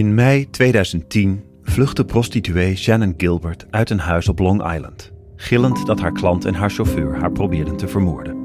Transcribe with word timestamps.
In 0.00 0.14
mei 0.14 0.50
2010 0.50 1.42
vluchtte 1.62 2.04
prostituee 2.04 2.76
Shannon 2.76 3.14
Gilbert 3.16 3.66
uit 3.70 3.90
een 3.90 3.98
huis 3.98 4.28
op 4.28 4.38
Long 4.38 4.72
Island, 4.74 5.12
gillend 5.36 5.86
dat 5.86 6.00
haar 6.00 6.12
klant 6.12 6.44
en 6.44 6.54
haar 6.54 6.70
chauffeur 6.70 7.18
haar 7.18 7.32
probeerden 7.32 7.76
te 7.76 7.88
vermoorden. 7.88 8.36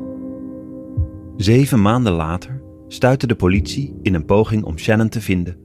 Zeven 1.37 1.81
maanden 1.81 2.13
later 2.13 2.61
stuitte 2.87 3.27
de 3.27 3.35
politie 3.35 3.95
in 4.01 4.13
een 4.13 4.25
poging 4.25 4.63
om 4.63 4.77
Shannon 4.77 5.09
te 5.09 5.21
vinden 5.21 5.57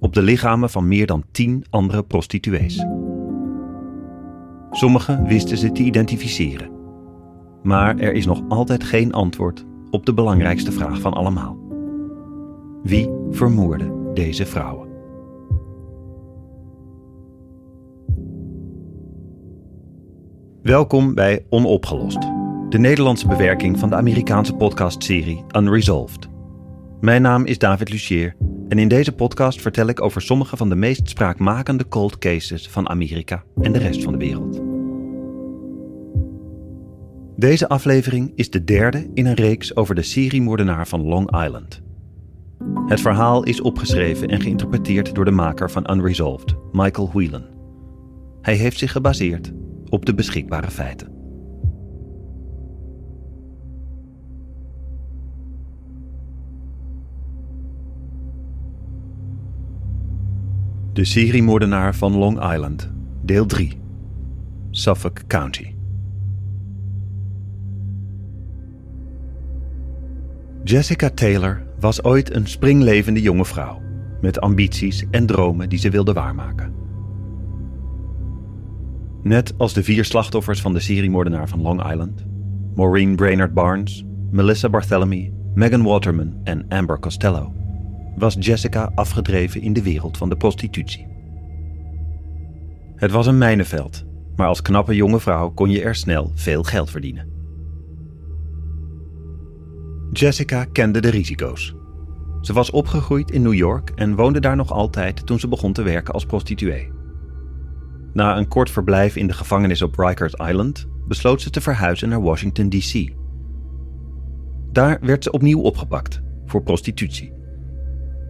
op 0.00 0.12
de 0.12 0.22
lichamen 0.22 0.70
van 0.70 0.88
meer 0.88 1.06
dan 1.06 1.24
tien 1.30 1.64
andere 1.70 2.04
prostituees. 2.04 2.84
Sommigen 4.70 5.26
wisten 5.26 5.58
ze 5.58 5.72
te 5.72 5.82
identificeren. 5.82 6.70
Maar 7.62 7.98
er 7.98 8.12
is 8.12 8.26
nog 8.26 8.42
altijd 8.48 8.84
geen 8.84 9.12
antwoord 9.12 9.64
op 9.90 10.06
de 10.06 10.14
belangrijkste 10.14 10.72
vraag 10.72 11.00
van 11.00 11.12
allemaal. 11.12 11.58
Wie 12.82 13.10
vermoordde 13.30 14.10
deze 14.14 14.46
vrouwen? 14.46 14.93
Welkom 20.64 21.14
bij 21.14 21.46
Onopgelost, 21.48 22.20
de 22.68 22.78
Nederlandse 22.78 23.28
bewerking 23.28 23.78
van 23.78 23.88
de 23.88 23.94
Amerikaanse 23.94 24.54
podcastserie 24.54 25.44
Unresolved. 25.56 26.28
Mijn 27.00 27.22
naam 27.22 27.44
is 27.44 27.58
David 27.58 27.90
Lucier 27.90 28.36
en 28.68 28.78
in 28.78 28.88
deze 28.88 29.12
podcast 29.12 29.60
vertel 29.60 29.86
ik 29.86 30.00
over 30.00 30.22
sommige 30.22 30.56
van 30.56 30.68
de 30.68 30.74
meest 30.74 31.08
spraakmakende 31.08 31.88
cold 31.88 32.18
cases 32.18 32.68
van 32.68 32.88
Amerika 32.88 33.42
en 33.62 33.72
de 33.72 33.78
rest 33.78 34.02
van 34.02 34.12
de 34.12 34.18
wereld. 34.18 34.60
Deze 37.36 37.68
aflevering 37.68 38.32
is 38.34 38.50
de 38.50 38.64
derde 38.64 39.10
in 39.14 39.26
een 39.26 39.34
reeks 39.34 39.76
over 39.76 39.94
de 39.94 40.02
seriemoordenaar 40.02 40.88
van 40.88 41.02
Long 41.02 41.44
Island. 41.44 41.82
Het 42.86 43.00
verhaal 43.00 43.42
is 43.42 43.60
opgeschreven 43.60 44.28
en 44.28 44.40
geïnterpreteerd 44.40 45.14
door 45.14 45.24
de 45.24 45.30
maker 45.30 45.70
van 45.70 45.90
Unresolved, 45.90 46.54
Michael 46.72 47.10
Whelan. 47.12 47.44
Hij 48.40 48.54
heeft 48.54 48.78
zich 48.78 48.92
gebaseerd 48.92 49.52
op 49.94 50.06
de 50.06 50.14
beschikbare 50.14 50.70
feiten. 50.70 51.12
De 60.92 61.04
seriemoordenaar 61.04 61.94
van 61.94 62.16
Long 62.16 62.52
Island, 62.52 62.90
deel 63.22 63.46
3. 63.46 63.80
Suffolk 64.70 65.26
County. 65.26 65.74
Jessica 70.64 71.10
Taylor 71.10 71.66
was 71.80 72.02
ooit 72.02 72.34
een 72.34 72.46
springlevende 72.46 73.22
jonge 73.22 73.44
vrouw, 73.44 73.82
met 74.20 74.40
ambities 74.40 75.04
en 75.10 75.26
dromen 75.26 75.68
die 75.68 75.78
ze 75.78 75.90
wilde 75.90 76.12
waarmaken. 76.12 76.83
Net 79.24 79.54
als 79.56 79.72
de 79.72 79.82
vier 79.82 80.04
slachtoffers 80.04 80.60
van 80.60 80.72
de 80.72 80.80
seriemoordenaar 80.80 81.48
van 81.48 81.62
Long 81.62 81.90
Island, 81.90 82.24
Maureen 82.74 83.16
Brainerd 83.16 83.54
Barnes, 83.54 84.04
Melissa 84.30 84.68
Barthélemy, 84.68 85.32
Megan 85.54 85.82
Waterman 85.82 86.40
en 86.42 86.68
Amber 86.68 86.98
Costello, 86.98 87.52
was 88.16 88.36
Jessica 88.38 88.92
afgedreven 88.94 89.60
in 89.60 89.72
de 89.72 89.82
wereld 89.82 90.16
van 90.16 90.28
de 90.28 90.36
prostitutie. 90.36 91.06
Het 92.96 93.10
was 93.10 93.26
een 93.26 93.38
mijnenveld, 93.38 94.04
maar 94.36 94.46
als 94.46 94.62
knappe 94.62 94.94
jonge 94.94 95.20
vrouw 95.20 95.50
kon 95.50 95.70
je 95.70 95.82
er 95.82 95.94
snel 95.94 96.32
veel 96.34 96.62
geld 96.62 96.90
verdienen. 96.90 97.28
Jessica 100.12 100.64
kende 100.64 101.00
de 101.00 101.10
risico's. 101.10 101.74
Ze 102.40 102.52
was 102.52 102.70
opgegroeid 102.70 103.30
in 103.30 103.42
New 103.42 103.54
York 103.54 103.90
en 103.90 104.14
woonde 104.14 104.40
daar 104.40 104.56
nog 104.56 104.70
altijd 104.70 105.26
toen 105.26 105.38
ze 105.38 105.48
begon 105.48 105.72
te 105.72 105.82
werken 105.82 106.14
als 106.14 106.26
prostituee. 106.26 107.02
Na 108.14 108.36
een 108.36 108.48
kort 108.48 108.70
verblijf 108.70 109.16
in 109.16 109.26
de 109.26 109.32
gevangenis 109.32 109.82
op 109.82 109.98
Rikers 109.98 110.34
Island 110.34 110.86
besloot 111.06 111.40
ze 111.40 111.50
te 111.50 111.60
verhuizen 111.60 112.08
naar 112.08 112.22
Washington, 112.22 112.68
D.C. 112.68 113.12
Daar 114.72 114.98
werd 115.00 115.24
ze 115.24 115.30
opnieuw 115.30 115.60
opgepakt 115.60 116.22
voor 116.46 116.62
prostitutie. 116.62 117.32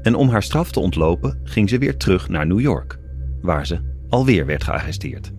En 0.02 0.14
om 0.14 0.28
haar 0.28 0.42
straf 0.42 0.72
te 0.72 0.80
ontlopen 0.80 1.40
ging 1.44 1.68
ze 1.68 1.78
weer 1.78 1.96
terug 1.96 2.28
naar 2.28 2.46
New 2.46 2.60
York, 2.60 2.98
waar 3.40 3.66
ze 3.66 4.04
alweer 4.08 4.46
werd 4.46 4.64
gearresteerd. 4.64 5.32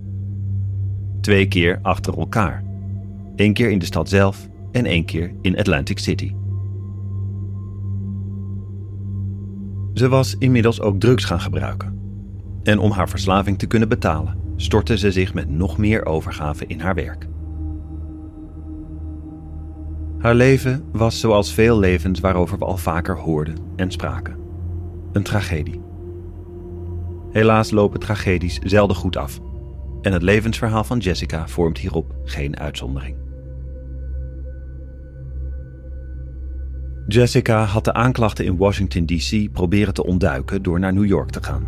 Twee 1.22 1.48
keer 1.48 1.80
achter 1.81 2.18
elkaar. 2.18 2.64
Eén 3.36 3.53
keer 3.53 3.69
in 3.69 3.80
de 3.80 3.86
stad 3.86 4.09
zelf 4.09 4.48
en 4.72 4.86
één 4.86 5.06
keer 5.06 5.36
in 5.42 5.58
Atlantic 5.58 6.00
City. 6.00 6.36
Ze 9.94 10.08
was 10.08 10.36
inmiddels 10.38 10.81
ook 10.81 11.00
drugs 11.00 11.25
gaan 11.25 11.40
gebruiken. 11.40 12.00
En 12.64 12.80
om 12.80 12.92
haar 12.92 13.09
verslaving 13.09 13.58
te 13.58 13.68
kunnen 13.68 13.90
betalen, 13.90 14.38
stortte 14.56 14.98
ze 14.98 15.12
zich 15.12 15.34
met 15.34 15.50
nog 15.50 15.78
meer 15.78 16.06
overgave 16.06 16.66
in 16.66 16.80
haar 16.80 16.96
werk. 16.96 17.28
Haar 20.20 20.36
leven 20.36 20.84
was 20.92 21.20
zoals 21.20 21.54
veel 21.54 21.80
levens 21.80 22.20
waarover 22.20 22.58
we 22.58 22.66
al 22.66 22.78
vaker 22.78 23.18
hoorden 23.18 23.56
en 23.76 23.92
spraken. 23.92 24.38
Een 25.12 25.24
tragedie. 25.24 25.82
Helaas 27.32 27.72
lopen 27.72 28.00
tragedies 28.00 28.60
zelden 28.64 28.96
goed 28.96 29.18
af. 29.18 29.40
En 30.02 30.14
het 30.14 30.22
levensverhaal 30.22 30.84
van 30.84 30.98
Jessica 30.98 31.48
vormt 31.48 31.78
hierop 31.78 32.16
geen 32.24 32.60
uitzondering. 32.60 33.18
Jessica 37.08 37.64
had 37.64 37.84
de 37.84 37.94
aanklachten 37.94 38.46
in 38.46 38.58
Washington, 38.58 39.06
D.C. 39.06 39.52
proberen 39.52 39.94
te 39.94 40.06
ontduiken 40.06 40.64
door 40.64 40.80
naar 40.80 40.94
New 40.94 41.06
York 41.06 41.30
te 41.30 41.44
gaan. 41.44 41.68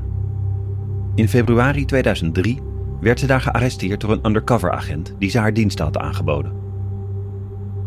In 1.16 1.30
februari 1.30 1.86
2003 1.86 2.67
werd 3.00 3.20
ze 3.20 3.28
daar 3.28 3.42
gearresteerd 3.42 4.02
door 4.02 4.12
een 4.12 4.26
undercover-agent 4.26 5.16
die 5.20 5.30
ze 5.30 5.40
haar 5.40 5.54
dienst 5.54 5.80
had 5.80 5.98
aangeboden. 5.98 6.52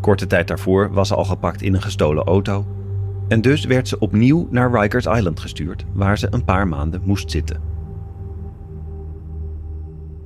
Korte 0.01 0.27
tijd 0.27 0.49
daarvoor 0.49 0.93
was 0.93 1.09
ze 1.09 1.15
al 1.15 1.25
gepakt 1.25 1.63
in 1.63 1.75
een 1.75 1.83
gestolen 1.83 2.25
auto 2.25 2.67
en 3.29 3.41
dus 3.41 3.65
werd 3.65 3.89
ze 3.89 3.99
opnieuw 3.99 4.49
naar 4.51 4.81
Rikers 4.81 5.07
Island 5.07 5.41
gestuurd, 5.41 5.85
waar 5.93 6.19
ze 6.19 6.27
een 6.31 6.45
paar 6.45 6.69
maanden 6.69 7.01
moest 7.05 7.31
zitten. 7.31 7.61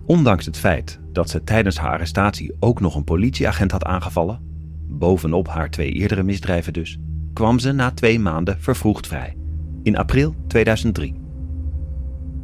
Ondanks 0.06 0.47
het 0.47 0.56
feit 0.56 1.00
dat 1.12 1.31
ze 1.31 1.44
tijdens 1.44 1.78
haar 1.78 1.93
arrestatie 1.93 2.56
ook 2.61 2.81
nog 2.81 2.94
een 2.94 3.05
politieagent 3.05 3.71
had 3.71 3.84
aangevallen, 3.84 4.41
bovenop 4.89 5.49
haar 5.49 5.71
twee 5.71 5.93
eerdere 5.93 6.23
misdrijven 6.23 6.73
dus, 6.73 6.99
kwam 7.33 7.59
ze 7.59 7.73
na 7.73 7.91
twee 7.91 8.19
maanden 8.19 8.61
vervroegd 8.61 9.06
vrij, 9.06 9.37
in 9.83 9.97
april 9.97 10.34
2003. 10.47 11.15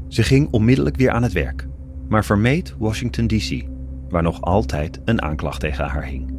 Ze 0.08 0.22
ging 0.22 0.48
onmiddellijk 0.50 0.96
weer 0.96 1.10
aan 1.10 1.22
het 1.22 1.32
werk, 1.32 1.68
maar 2.10 2.24
vermeed 2.24 2.74
Washington, 2.78 3.26
D.C., 3.26 3.66
waar 4.08 4.22
nog 4.22 4.40
altijd 4.40 5.00
een 5.04 5.22
aanklacht 5.22 5.60
tegen 5.60 5.84
haar 5.84 6.04
hing. 6.04 6.38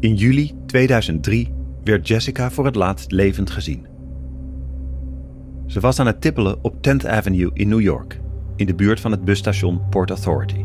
In 0.00 0.14
juli 0.14 0.52
2003 0.66 1.54
werd 1.84 2.08
Jessica 2.08 2.50
voor 2.50 2.64
het 2.64 2.74
laatst 2.74 3.10
levend 3.10 3.50
gezien. 3.50 3.86
Ze 5.66 5.80
was 5.80 5.98
aan 5.98 6.06
het 6.06 6.20
tippelen 6.20 6.64
op 6.64 6.74
10th 6.88 7.06
Avenue 7.08 7.50
in 7.52 7.68
New 7.68 7.80
York, 7.80 8.20
in 8.56 8.66
de 8.66 8.74
buurt 8.74 9.00
van 9.00 9.10
het 9.10 9.24
busstation 9.24 9.88
Port 9.90 10.10
Authority. 10.10 10.64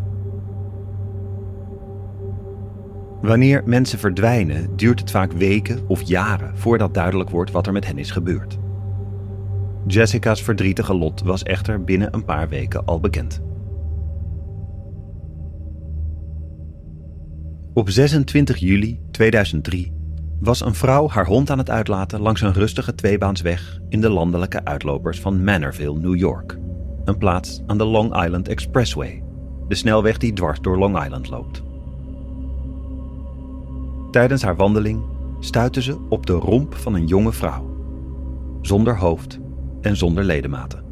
Wanneer 3.22 3.62
mensen 3.66 4.00
verdwijnen, 4.00 4.76
duurt 4.76 5.00
het 5.00 5.12
vaak 5.12 5.32
weken 5.32 5.88
of 5.88 6.02
jaren 6.02 6.58
voordat 6.58 6.94
duidelijk 6.94 7.30
wordt 7.30 7.52
wat 7.52 7.68
er 7.68 7.74
met 7.74 7.86
hen 7.86 7.98
is 7.98 8.12
gebeurd. 8.12 8.60
Jessica's 9.88 10.42
verdrietige 10.42 10.94
lot 10.94 11.22
was 11.22 11.44
echter 11.44 11.84
binnen 11.84 12.14
een 12.14 12.26
paar 12.26 12.50
weken 12.50 12.86
al 12.86 13.00
bekend. 13.00 13.42
Op 17.74 17.90
26 17.90 18.58
juli 18.58 19.00
2003 19.12 19.94
was 20.40 20.66
een 20.66 20.74
vrouw 20.74 21.10
haar 21.10 21.26
hond 21.26 21.50
aan 21.50 21.58
het 21.58 21.70
uitlaten 21.70 22.22
langs 22.22 22.42
een 22.42 22.54
rustige 22.54 22.96
tweebaansweg 22.96 23.80
in 23.90 24.02
de 24.02 24.10
landelijke 24.10 24.66
uitlopers 24.66 25.20
van 25.20 25.44
Manorville, 25.44 26.00
New 26.00 26.16
York. 26.16 26.58
Een 27.06 27.18
plaats 27.18 27.62
aan 27.68 27.78
de 27.78 27.86
Long 27.86 28.24
Island 28.24 28.48
Expressway, 28.48 29.24
de 29.68 29.76
snelweg 29.76 30.18
die 30.18 30.34
dwars 30.34 30.62
door 30.62 30.78
Long 30.78 31.04
Island 31.04 31.30
loopt. 31.30 31.64
Tijdens 34.12 34.42
haar 34.42 34.56
wandeling 34.56 35.04
stuitte 35.40 35.82
ze 35.82 35.98
op 36.10 36.26
de 36.26 36.34
romp 36.34 36.76
van 36.76 36.94
een 36.94 37.08
jonge 37.08 37.32
vrouw, 37.32 37.76
zonder 38.62 38.98
hoofd 38.98 39.40
en 39.82 39.98
zonder 39.98 40.24
ledematen. 40.24 40.84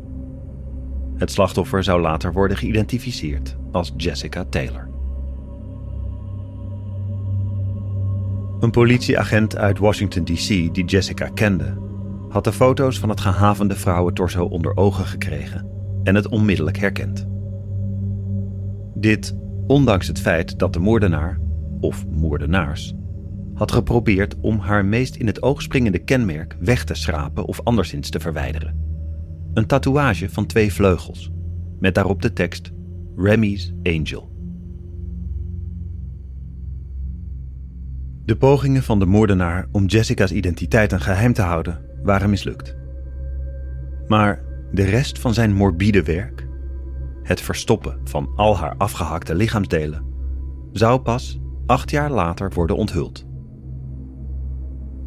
Het 1.16 1.32
slachtoffer 1.32 1.84
zou 1.84 2.02
later 2.02 2.34
worden 2.34 2.58
geïdentificeerd 2.58 3.56
als 3.72 3.94
Jessica 3.98 4.46
Taylor. 4.50 4.90
Een 8.60 8.72
politieagent 8.72 9.58
uit 9.58 9.78
Washington, 9.78 10.24
D.C., 10.24 10.48
die 10.48 10.86
Jessica 10.86 11.30
kende, 11.34 11.78
had 12.30 12.44
de 12.44 12.54
foto's 12.54 13.00
van 13.00 13.10
het 13.10 13.20
gehavende 13.20 13.76
vrouwentorso 13.76 14.46
onder 14.46 14.78
ogen 14.78 15.06
gekregen 15.06 15.70
en 16.04 16.16
het 16.16 16.28
onmiddellijk 16.28 16.78
herkend. 16.78 17.28
Dit 18.94 19.38
ondanks 19.68 20.08
het 20.08 20.20
feit 20.20 20.60
dat 20.60 20.74
de 20.74 20.80
moordenaar, 20.80 21.40
of 21.80 22.08
moordenaars, 22.08 22.94
had 23.58 23.72
geprobeerd 23.72 24.36
om 24.40 24.60
haar 24.60 24.86
meest 24.86 25.16
in 25.16 25.28
het 25.28 25.42
oog 25.42 25.62
springende 25.62 26.00
kenmerk 26.00 26.58
weg 26.60 26.84
te 26.84 26.94
schrapen 26.94 27.46
of 27.46 27.62
anderszins 27.64 28.10
te 28.10 28.20
verwijderen. 28.20 28.86
Een 29.54 29.66
tatoeage 29.66 30.30
van 30.30 30.46
twee 30.46 30.74
vleugels, 30.74 31.32
met 31.80 31.96
daarop 31.96 32.22
de 32.22 32.34
tekst 32.34 32.72
Remy's 33.16 33.74
Angel. 33.84 34.36
De 38.26 38.38
pogingen 38.38 38.84
van 38.84 39.00
de 39.00 39.06
moordenaar 39.06 39.68
om 39.72 39.86
Jessica's 39.86 40.32
identiteit 40.32 40.92
een 40.92 41.02
geheim 41.02 41.34
te 41.34 41.42
houden 41.42 41.86
waren 42.04 42.30
mislukt. 42.30 42.76
Maar 44.08 44.44
de 44.72 44.84
rest 44.84 45.20
van 45.20 45.34
zijn 45.34 45.54
morbide 45.54 46.04
werk, 46.04 46.48
het 47.24 47.42
verstoppen 47.42 48.00
van 48.04 48.30
al 48.36 48.58
haar 48.58 48.76
afgehakte 48.78 49.36
lichaamsdelen, 49.36 50.06
zou 50.72 51.00
pas 51.00 51.40
acht 51.66 51.92
jaar 51.92 52.12
later 52.12 52.52
worden 52.54 52.76
onthuld. 52.76 53.27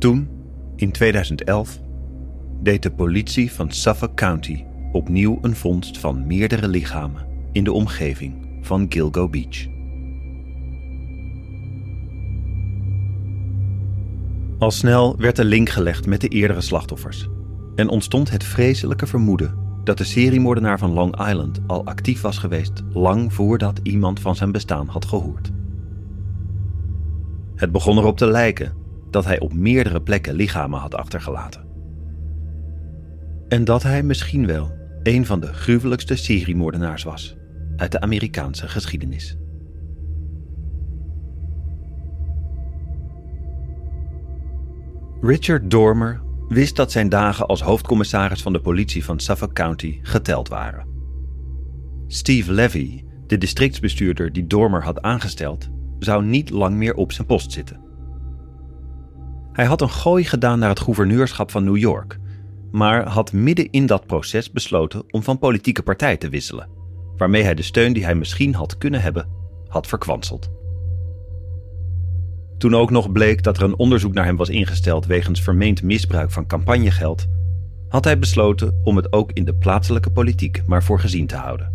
Toen, 0.01 0.29
in 0.77 0.91
2011, 0.91 1.81
deed 2.63 2.83
de 2.83 2.91
politie 2.91 3.53
van 3.53 3.71
Suffolk 3.71 4.17
County 4.17 4.65
opnieuw 4.93 5.39
een 5.43 5.57
vondst 5.57 5.99
van 5.99 6.27
meerdere 6.27 6.69
lichamen 6.69 7.27
in 7.53 7.65
de 7.65 7.73
omgeving 7.73 8.59
van 8.61 8.87
Gilgo 8.89 9.29
Beach. 9.29 9.67
Al 14.59 14.71
snel 14.71 15.17
werd 15.19 15.37
de 15.37 15.45
link 15.45 15.69
gelegd 15.69 16.07
met 16.07 16.21
de 16.21 16.29
eerdere 16.29 16.61
slachtoffers 16.61 17.29
en 17.75 17.89
ontstond 17.89 18.31
het 18.31 18.45
vreselijke 18.45 19.07
vermoeden 19.07 19.55
dat 19.85 19.99
de 19.99 20.05
seriemoordenaar 20.05 20.79
van 20.79 20.93
Long 20.93 21.29
Island 21.29 21.61
al 21.67 21.85
actief 21.85 22.21
was 22.21 22.39
geweest 22.39 22.83
lang 22.93 23.33
voordat 23.33 23.81
iemand 23.83 24.21
van 24.21 24.37
zijn 24.37 24.53
bestaan 24.53 24.87
had 24.87 25.05
gehoord. 25.05 25.51
Het 27.55 27.73
begon 27.73 27.99
erop 27.99 28.17
te 28.17 28.27
lijken 28.27 28.80
dat 29.11 29.25
hij 29.25 29.41
op 29.41 29.53
meerdere 29.53 30.03
plekken 30.03 30.35
lichamen 30.35 30.81
had 30.81 30.95
achtergelaten. 30.95 31.65
En 33.49 33.65
dat 33.65 33.83
hij 33.83 34.03
misschien 34.03 34.47
wel 34.47 34.73
een 35.03 35.27
van 35.27 35.41
de 35.41 35.53
gruwelijkste 35.53 36.17
seriemoordenaars 36.17 37.03
was 37.03 37.37
uit 37.77 37.93
de 37.93 38.01
Amerikaanse 38.01 38.69
geschiedenis. 38.69 39.37
Richard 45.21 45.71
Dormer 45.71 46.23
wist 46.49 46.77
dat 46.77 46.93
zijn 46.93 47.09
dagen 47.09 47.47
als 47.47 47.63
hoofdcommissaris 47.63 48.43
van 48.43 48.53
de 48.53 48.61
politie 48.61 49.05
van 49.05 49.21
Suffolk 49.21 49.55
County 49.55 49.99
geteld 50.03 50.49
waren. 50.49 50.89
Steve 52.07 52.53
Levy, 52.53 53.05
de 53.27 53.39
districtsbestuurder 53.39 54.33
die 54.33 54.47
Dormer 54.47 54.83
had 54.83 55.03
aangesteld, 55.03 55.69
zou 55.99 56.25
niet 56.25 56.51
lang 56.51 56.77
meer 56.77 56.95
op 56.95 57.13
zijn 57.13 57.27
post 57.27 57.53
zitten. 57.53 57.90
Hij 59.53 59.65
had 59.65 59.81
een 59.81 59.91
gooi 59.91 60.25
gedaan 60.25 60.59
naar 60.59 60.69
het 60.69 60.81
gouverneurschap 60.81 61.51
van 61.51 61.65
New 61.65 61.77
York, 61.77 62.19
maar 62.71 63.09
had 63.09 63.33
midden 63.33 63.71
in 63.71 63.87
dat 63.87 64.07
proces 64.07 64.51
besloten 64.51 65.03
om 65.11 65.23
van 65.23 65.39
politieke 65.39 65.83
partij 65.83 66.17
te 66.17 66.29
wisselen, 66.29 66.69
waarmee 67.17 67.43
hij 67.43 67.55
de 67.55 67.63
steun 67.63 67.93
die 67.93 68.05
hij 68.05 68.15
misschien 68.15 68.55
had 68.55 68.79
kunnen 68.79 69.01
hebben, 69.01 69.29
had 69.69 69.87
verkwanseld. 69.87 70.51
Toen 72.59 72.75
ook 72.75 72.91
nog 72.91 73.13
bleek 73.13 73.43
dat 73.43 73.57
er 73.57 73.63
een 73.63 73.79
onderzoek 73.79 74.13
naar 74.13 74.25
hem 74.25 74.37
was 74.37 74.49
ingesteld 74.49 75.07
wegens 75.07 75.43
vermeend 75.43 75.83
misbruik 75.83 76.31
van 76.31 76.47
campagnegeld, 76.47 77.27
had 77.89 78.05
hij 78.05 78.19
besloten 78.19 78.81
om 78.83 78.97
het 78.97 79.13
ook 79.13 79.33
in 79.33 79.45
de 79.45 79.55
plaatselijke 79.55 80.11
politiek 80.11 80.63
maar 80.67 80.83
voor 80.83 81.01
gezien 81.01 81.27
te 81.27 81.37
houden. 81.37 81.73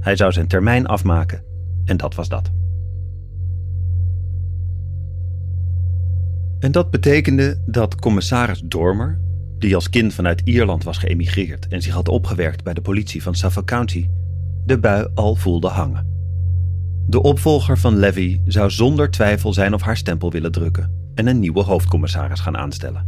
Hij 0.00 0.16
zou 0.16 0.32
zijn 0.32 0.48
termijn 0.48 0.86
afmaken 0.86 1.44
en 1.84 1.96
dat 1.96 2.14
was 2.14 2.28
dat. 2.28 2.50
En 6.60 6.72
dat 6.72 6.90
betekende 6.90 7.62
dat 7.66 7.94
commissaris 7.94 8.62
Dormer, 8.64 9.20
die 9.58 9.74
als 9.74 9.90
kind 9.90 10.14
vanuit 10.14 10.40
Ierland 10.44 10.84
was 10.84 10.98
geëmigreerd 10.98 11.68
en 11.68 11.82
zich 11.82 11.94
had 11.94 12.08
opgewerkt 12.08 12.64
bij 12.64 12.74
de 12.74 12.80
politie 12.80 13.22
van 13.22 13.34
Suffolk 13.34 13.66
County, 13.66 14.08
de 14.64 14.78
bui 14.78 15.08
al 15.14 15.34
voelde 15.34 15.68
hangen. 15.68 16.06
De 17.06 17.22
opvolger 17.22 17.78
van 17.78 17.96
Levy 17.96 18.40
zou 18.44 18.70
zonder 18.70 19.10
twijfel 19.10 19.52
zijn 19.52 19.74
of 19.74 19.82
haar 19.82 19.96
stempel 19.96 20.30
willen 20.30 20.52
drukken 20.52 20.90
en 21.14 21.26
een 21.26 21.38
nieuwe 21.38 21.62
hoofdcommissaris 21.62 22.40
gaan 22.40 22.56
aanstellen. 22.56 23.06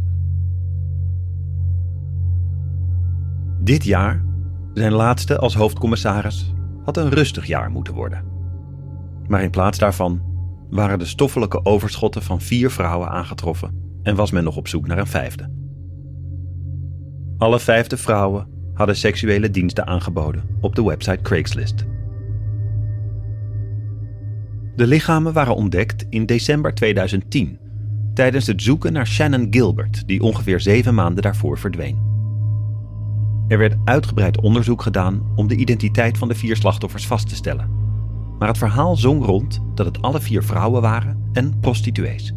Dit 3.59 3.83
jaar, 3.83 4.23
zijn 4.73 4.91
laatste 4.91 5.37
als 5.37 5.55
hoofdcommissaris, 5.55 6.53
had 6.83 6.97
een 6.97 7.09
rustig 7.09 7.45
jaar 7.45 7.71
moeten 7.71 7.93
worden. 7.93 8.23
Maar 9.27 9.43
in 9.43 9.49
plaats 9.49 9.77
daarvan 9.77 10.32
waren 10.73 10.99
de 10.99 11.05
stoffelijke 11.05 11.65
overschotten 11.65 12.21
van 12.21 12.41
vier 12.41 12.71
vrouwen 12.71 13.09
aangetroffen 13.09 13.99
en 14.03 14.15
was 14.15 14.31
men 14.31 14.43
nog 14.43 14.57
op 14.57 14.67
zoek 14.67 14.87
naar 14.87 14.97
een 14.97 15.07
vijfde. 15.07 15.51
Alle 17.37 17.59
vijfde 17.59 17.97
vrouwen 17.97 18.47
hadden 18.73 18.95
seksuele 18.95 19.49
diensten 19.49 19.87
aangeboden 19.87 20.43
op 20.61 20.75
de 20.75 20.83
website 20.83 21.21
Craigslist. 21.21 21.85
De 24.75 24.87
lichamen 24.87 25.33
waren 25.33 25.55
ontdekt 25.55 26.05
in 26.09 26.25
december 26.25 26.73
2010 26.73 27.59
tijdens 28.13 28.47
het 28.47 28.61
zoeken 28.61 28.93
naar 28.93 29.07
Shannon 29.07 29.47
Gilbert, 29.49 30.07
die 30.07 30.21
ongeveer 30.21 30.59
zeven 30.59 30.95
maanden 30.95 31.23
daarvoor 31.23 31.57
verdween. 31.57 32.11
Er 33.47 33.57
werd 33.57 33.75
uitgebreid 33.85 34.41
onderzoek 34.41 34.81
gedaan 34.81 35.31
om 35.35 35.47
de 35.47 35.55
identiteit 35.55 36.17
van 36.17 36.27
de 36.27 36.35
vier 36.35 36.55
slachtoffers 36.55 37.07
vast 37.07 37.29
te 37.29 37.35
stellen. 37.35 37.82
Maar 38.43 38.51
het 38.51 38.61
verhaal 38.61 38.95
zong 38.95 39.25
rond 39.25 39.61
dat 39.75 39.85
het 39.85 40.01
alle 40.01 40.21
vier 40.21 40.43
vrouwen 40.43 40.81
waren 40.81 41.17
en 41.33 41.59
prostituees. 41.59 42.33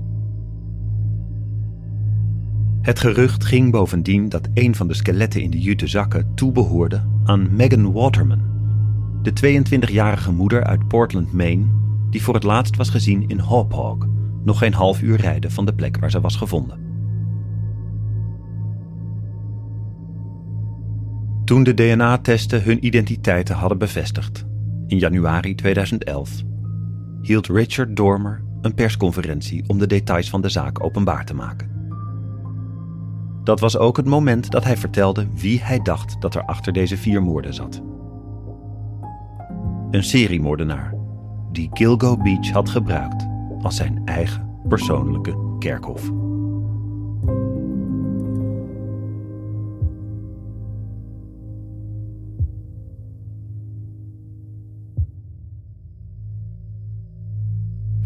Het 2.80 2.98
gerucht 2.98 3.44
ging 3.44 3.70
bovendien 3.70 4.28
dat 4.28 4.48
een 4.54 4.74
van 4.74 4.88
de 4.88 4.94
skeletten 4.94 5.42
in 5.42 5.50
de 5.50 5.60
jute 5.60 5.86
zakken 5.86 6.34
toebehoorde 6.34 7.04
aan 7.24 7.56
Megan 7.56 7.92
Waterman, 7.92 8.42
de 9.22 9.62
22-jarige 9.64 10.32
moeder 10.32 10.64
uit 10.64 10.88
Portland, 10.88 11.32
Maine, 11.32 11.66
die 12.10 12.22
voor 12.22 12.34
het 12.34 12.42
laatst 12.42 12.76
was 12.76 12.90
gezien 12.90 13.28
in 13.28 13.38
Hauppauge, 13.38 14.08
nog 14.44 14.58
geen 14.58 14.74
half 14.74 15.02
uur 15.02 15.16
rijden 15.16 15.50
van 15.50 15.66
de 15.66 15.74
plek 15.74 15.96
waar 15.98 16.10
ze 16.10 16.20
was 16.20 16.36
gevonden. 16.36 16.78
Toen 21.44 21.62
de 21.62 21.74
DNA-testen 21.74 22.62
hun 22.62 22.86
identiteiten 22.86 23.54
hadden 23.54 23.78
bevestigd, 23.78 24.46
in 24.86 24.98
januari 24.98 25.54
2011, 25.54 26.42
hield 27.22 27.46
Richard 27.46 27.96
Dormer 27.96 28.44
een 28.60 28.74
persconferentie 28.74 29.64
om 29.66 29.78
de 29.78 29.86
details 29.86 30.30
van 30.30 30.40
de 30.40 30.48
zaak 30.48 30.84
openbaar 30.84 31.24
te 31.24 31.34
maken. 31.34 31.74
Dat 33.44 33.60
was 33.60 33.78
ook 33.78 33.96
het 33.96 34.06
moment 34.06 34.50
dat 34.50 34.64
hij 34.64 34.76
vertelde 34.76 35.26
wie 35.34 35.60
hij 35.62 35.80
dacht 35.82 36.20
dat 36.20 36.34
er 36.34 36.44
achter 36.44 36.72
deze 36.72 36.96
vier 36.96 37.22
moorden 37.22 37.54
zat. 37.54 37.82
Een 39.90 40.04
seriemoordenaar 40.04 40.94
die 41.52 41.70
Gilgo 41.72 42.16
Beach 42.16 42.50
had 42.50 42.68
gebruikt 42.68 43.26
als 43.62 43.76
zijn 43.76 44.02
eigen 44.04 44.58
persoonlijke 44.68 45.56
kerkhof. 45.58 46.10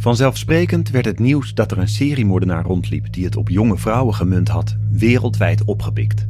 Vanzelfsprekend 0.01 0.91
werd 0.91 1.05
het 1.05 1.19
nieuws 1.19 1.55
dat 1.55 1.71
er 1.71 1.79
een 1.79 1.89
seriemoordenaar 1.89 2.65
rondliep 2.65 3.13
die 3.13 3.25
het 3.25 3.37
op 3.37 3.49
jonge 3.49 3.79
vrouwen 3.79 4.15
gemunt 4.15 4.49
had, 4.49 4.77
wereldwijd 4.91 5.65
opgepikt. 5.65 6.27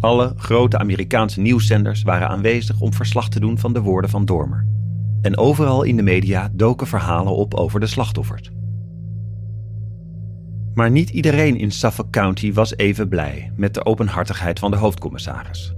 Alle 0.00 0.32
grote 0.36 0.78
Amerikaanse 0.78 1.40
nieuwszenders 1.40 2.02
waren 2.02 2.28
aanwezig 2.28 2.80
om 2.80 2.92
verslag 2.92 3.28
te 3.28 3.40
doen 3.40 3.58
van 3.58 3.72
de 3.72 3.80
woorden 3.80 4.10
van 4.10 4.24
Dormer. 4.24 4.66
En 5.22 5.36
overal 5.36 5.82
in 5.82 5.96
de 5.96 6.02
media 6.02 6.50
doken 6.52 6.86
verhalen 6.86 7.32
op 7.32 7.54
over 7.54 7.80
de 7.80 7.86
slachtoffers. 7.86 8.50
Maar 10.74 10.90
niet 10.90 11.10
iedereen 11.10 11.58
in 11.58 11.70
Suffolk 11.70 12.10
County 12.10 12.52
was 12.52 12.76
even 12.76 13.08
blij 13.08 13.52
met 13.54 13.74
de 13.74 13.84
openhartigheid 13.84 14.58
van 14.58 14.70
de 14.70 14.76
hoofdcommissaris. 14.76 15.75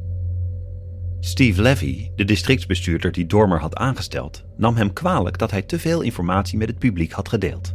Steve 1.20 1.62
Levy, 1.62 2.10
de 2.14 2.24
districtsbestuurder 2.24 3.12
die 3.12 3.26
Dormer 3.26 3.60
had 3.60 3.76
aangesteld, 3.76 4.44
nam 4.56 4.76
hem 4.76 4.92
kwalijk 4.92 5.38
dat 5.38 5.50
hij 5.50 5.62
te 5.62 5.78
veel 5.78 6.00
informatie 6.00 6.58
met 6.58 6.68
het 6.68 6.78
publiek 6.78 7.12
had 7.12 7.28
gedeeld. 7.28 7.74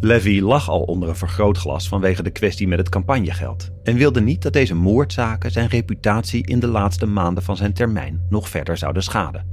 Levy 0.00 0.40
lag 0.40 0.68
al 0.68 0.82
onder 0.82 1.08
een 1.08 1.16
vergrootglas 1.16 1.88
vanwege 1.88 2.22
de 2.22 2.30
kwestie 2.30 2.68
met 2.68 2.78
het 2.78 2.88
campagnegeld 2.88 3.70
en 3.82 3.96
wilde 3.96 4.20
niet 4.20 4.42
dat 4.42 4.52
deze 4.52 4.74
moordzaken 4.74 5.50
zijn 5.50 5.68
reputatie 5.68 6.46
in 6.46 6.60
de 6.60 6.66
laatste 6.66 7.06
maanden 7.06 7.42
van 7.42 7.56
zijn 7.56 7.72
termijn 7.72 8.26
nog 8.28 8.48
verder 8.48 8.76
zouden 8.76 9.02
schaden. 9.02 9.46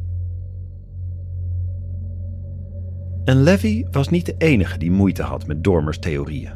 En 3.24 3.44
Levy 3.44 3.86
was 3.92 4.10
niet 4.10 4.26
de 4.26 4.36
enige 4.38 4.78
die 4.78 4.92
moeite 4.92 5.24
had 5.24 5.48
met 5.48 5.64
Dormers 5.64 6.00
theorieën. 6.00 6.54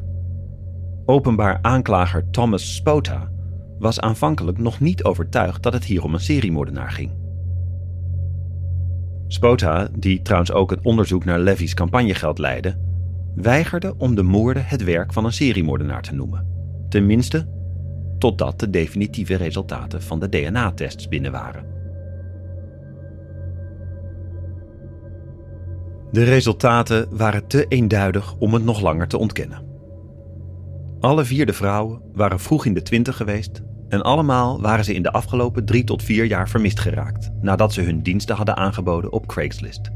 Openbaar 1.06 1.60
aanklager 1.62 2.30
Thomas 2.30 2.76
Spota 2.76 3.32
was 3.80 4.00
aanvankelijk 4.00 4.58
nog 4.58 4.80
niet 4.80 5.04
overtuigd 5.04 5.64
dat 5.64 5.74
het 5.74 5.84
hier 5.84 6.04
om 6.04 6.14
een 6.14 6.20
seriemoordenaar 6.20 6.92
ging. 6.92 7.12
Spota, 9.28 9.90
die 9.98 10.22
trouwens 10.22 10.52
ook 10.52 10.70
het 10.70 10.82
onderzoek 10.84 11.26
naar 11.26 11.40
Levy's 11.40 11.74
campagnegeld 11.74 12.38
leidde, 12.38 12.78
weigerde 13.36 13.96
om 13.98 14.16
de 14.16 14.24
moorden 14.24 14.66
het 14.66 14.84
werk 14.84 15.14
van 15.14 15.26
een 15.26 15.34
seriemoordenaar 15.34 16.02
te 16.02 16.16
noemen. 16.16 16.48
Tenminste, 16.90 17.48
totdat 18.18 18.60
de 18.60 18.70
definitieve 18.70 19.36
resultaten 19.36 20.02
van 20.02 20.20
de 20.20 20.30
DNA-tests 20.30 21.08
binnen 21.08 21.32
waren. 21.32 21.66
De 26.12 26.24
resultaten 26.24 27.08
waren 27.18 27.48
te 27.48 27.66
eenduidig 27.68 28.36
om 28.38 28.54
het 28.54 28.64
nog 28.64 28.82
langer 28.82 29.08
te 29.08 29.18
ontkennen. 29.18 29.68
Alle 31.00 31.26
vier 31.26 31.46
de 31.46 31.54
vrouwen 31.54 32.02
waren 32.14 32.40
vroeg 32.40 32.66
in 32.66 32.74
de 32.74 32.82
twintig 32.82 33.18
geweest 33.18 33.62
en 33.90 34.02
allemaal 34.02 34.62
waren 34.62 34.86
ze 34.86 34.94
in 34.94 35.04
de 35.04 35.12
afgelopen 35.12 35.66
drie 35.66 35.84
tot 35.84 36.04
vier 36.04 36.26
jaar 36.26 36.50
vermist 36.50 36.80
geraakt 36.80 37.32
nadat 37.42 37.74
ze 37.74 37.82
hun 37.82 38.02
diensten 38.02 38.36
hadden 38.36 38.58
aangeboden 38.58 39.12
op 39.12 39.28
Craigslist. 39.28 39.92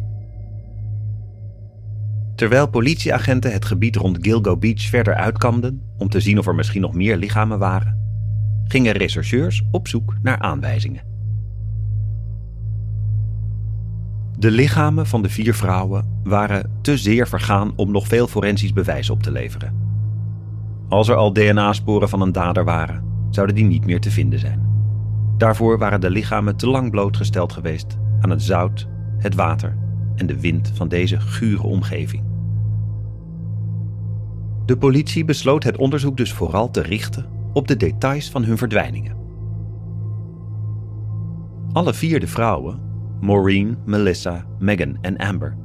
Terwijl 2.35 2.69
politieagenten 2.69 3.51
het 3.51 3.65
gebied 3.65 3.95
rond 3.95 4.17
Gilgo 4.21 4.57
Beach 4.57 4.81
verder 4.81 5.15
uitkamden 5.15 5.81
om 5.97 6.09
te 6.09 6.19
zien 6.19 6.37
of 6.37 6.47
er 6.47 6.55
misschien 6.55 6.81
nog 6.81 6.93
meer 6.93 7.17
lichamen 7.17 7.59
waren, 7.59 7.97
gingen 8.63 8.93
rechercheurs 8.93 9.63
op 9.71 9.87
zoek 9.87 10.15
naar 10.21 10.39
aanwijzingen. 10.39 11.11
De 14.37 14.51
lichamen 14.51 15.07
van 15.07 15.21
de 15.21 15.29
vier 15.29 15.53
vrouwen 15.53 16.21
waren 16.23 16.69
te 16.81 16.97
zeer 16.97 17.27
vergaan 17.27 17.73
om 17.75 17.91
nog 17.91 18.07
veel 18.07 18.27
forensisch 18.27 18.73
bewijs 18.73 19.09
op 19.09 19.23
te 19.23 19.31
leveren. 19.31 19.81
Als 20.89 21.07
er 21.07 21.15
al 21.15 21.33
DNA-sporen 21.33 22.09
van 22.09 22.21
een 22.21 22.31
dader 22.31 22.65
waren, 22.65 23.12
zouden 23.33 23.55
die 23.55 23.65
niet 23.65 23.85
meer 23.85 23.99
te 23.99 24.11
vinden 24.11 24.39
zijn. 24.39 24.61
Daarvoor 25.37 25.77
waren 25.77 26.01
de 26.01 26.09
lichamen 26.09 26.55
te 26.55 26.67
lang 26.67 26.91
blootgesteld 26.91 27.53
geweest 27.53 27.97
aan 28.19 28.29
het 28.29 28.41
zout, 28.41 28.87
het 29.17 29.35
water 29.35 29.77
en 30.15 30.25
de 30.25 30.39
wind 30.39 30.71
van 30.73 30.87
deze 30.87 31.19
gure 31.19 31.63
omgeving. 31.63 32.23
De 34.65 34.77
politie 34.77 35.25
besloot 35.25 35.63
het 35.63 35.77
onderzoek 35.77 36.17
dus 36.17 36.33
vooral 36.33 36.71
te 36.71 36.81
richten 36.81 37.25
op 37.53 37.67
de 37.67 37.77
details 37.77 38.29
van 38.29 38.43
hun 38.43 38.57
verdwijningen. 38.57 39.15
Alle 41.71 41.93
vier 41.93 42.19
de 42.19 42.27
vrouwen, 42.27 42.79
Maureen, 43.21 43.77
Melissa, 43.85 44.45
Megan 44.59 44.97
en 45.01 45.17
Amber, 45.17 45.57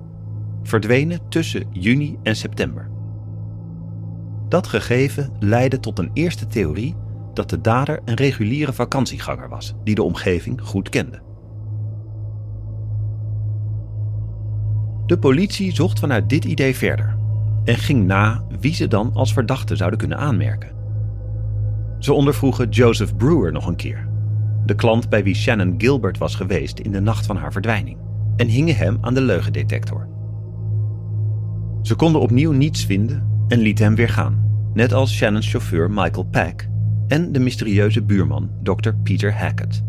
verdwenen 0.62 1.28
tussen 1.28 1.66
juni 1.70 2.16
en 2.22 2.36
september. 2.36 2.90
Dat 4.48 4.66
gegeven 4.66 5.32
leidde 5.38 5.80
tot 5.80 5.98
een 5.98 6.10
eerste 6.12 6.46
theorie 6.46 6.94
dat 7.38 7.50
de 7.50 7.60
dader 7.60 8.00
een 8.04 8.14
reguliere 8.14 8.72
vakantieganger 8.72 9.48
was 9.48 9.74
die 9.84 9.94
de 9.94 10.02
omgeving 10.02 10.60
goed 10.62 10.88
kende. 10.88 11.20
De 15.06 15.18
politie 15.18 15.74
zocht 15.74 15.98
vanuit 15.98 16.28
dit 16.28 16.44
idee 16.44 16.76
verder 16.76 17.16
en 17.64 17.76
ging 17.76 18.06
na 18.06 18.44
wie 18.60 18.74
ze 18.74 18.88
dan 18.88 19.10
als 19.14 19.32
verdachte 19.32 19.76
zouden 19.76 19.98
kunnen 19.98 20.18
aanmerken. 20.18 20.76
Ze 21.98 22.12
ondervroegen 22.12 22.68
Joseph 22.68 23.16
Brewer 23.16 23.52
nog 23.52 23.66
een 23.66 23.76
keer, 23.76 24.08
de 24.66 24.74
klant 24.74 25.08
bij 25.08 25.22
wie 25.22 25.34
Shannon 25.34 25.74
Gilbert 25.78 26.18
was 26.18 26.34
geweest 26.34 26.78
in 26.78 26.92
de 26.92 27.00
nacht 27.00 27.26
van 27.26 27.36
haar 27.36 27.52
verdwijning, 27.52 27.98
en 28.36 28.48
hingen 28.48 28.76
hem 28.76 28.98
aan 29.00 29.14
de 29.14 29.20
leugendetector. 29.20 30.08
Ze 31.82 31.94
konden 31.94 32.20
opnieuw 32.20 32.52
niets 32.52 32.84
vinden 32.84 33.44
en 33.48 33.58
lieten 33.58 33.84
hem 33.84 33.94
weer 33.94 34.08
gaan, 34.08 34.70
net 34.74 34.92
als 34.92 35.14
Shannons 35.14 35.50
chauffeur 35.50 35.90
Michael 35.90 36.26
Pack 36.30 36.68
en 37.08 37.32
de 37.32 37.38
mysterieuze 37.38 38.02
buurman 38.02 38.50
Dr. 38.62 38.90
Peter 39.02 39.34
Hackett. 39.34 39.82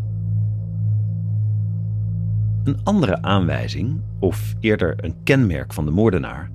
Een 2.64 2.80
andere 2.84 3.22
aanwijzing, 3.22 4.02
of 4.20 4.56
eerder 4.60 5.04
een 5.04 5.16
kenmerk 5.24 5.74
van 5.74 5.86
de 5.86 5.92
moordenaar, 5.92 6.52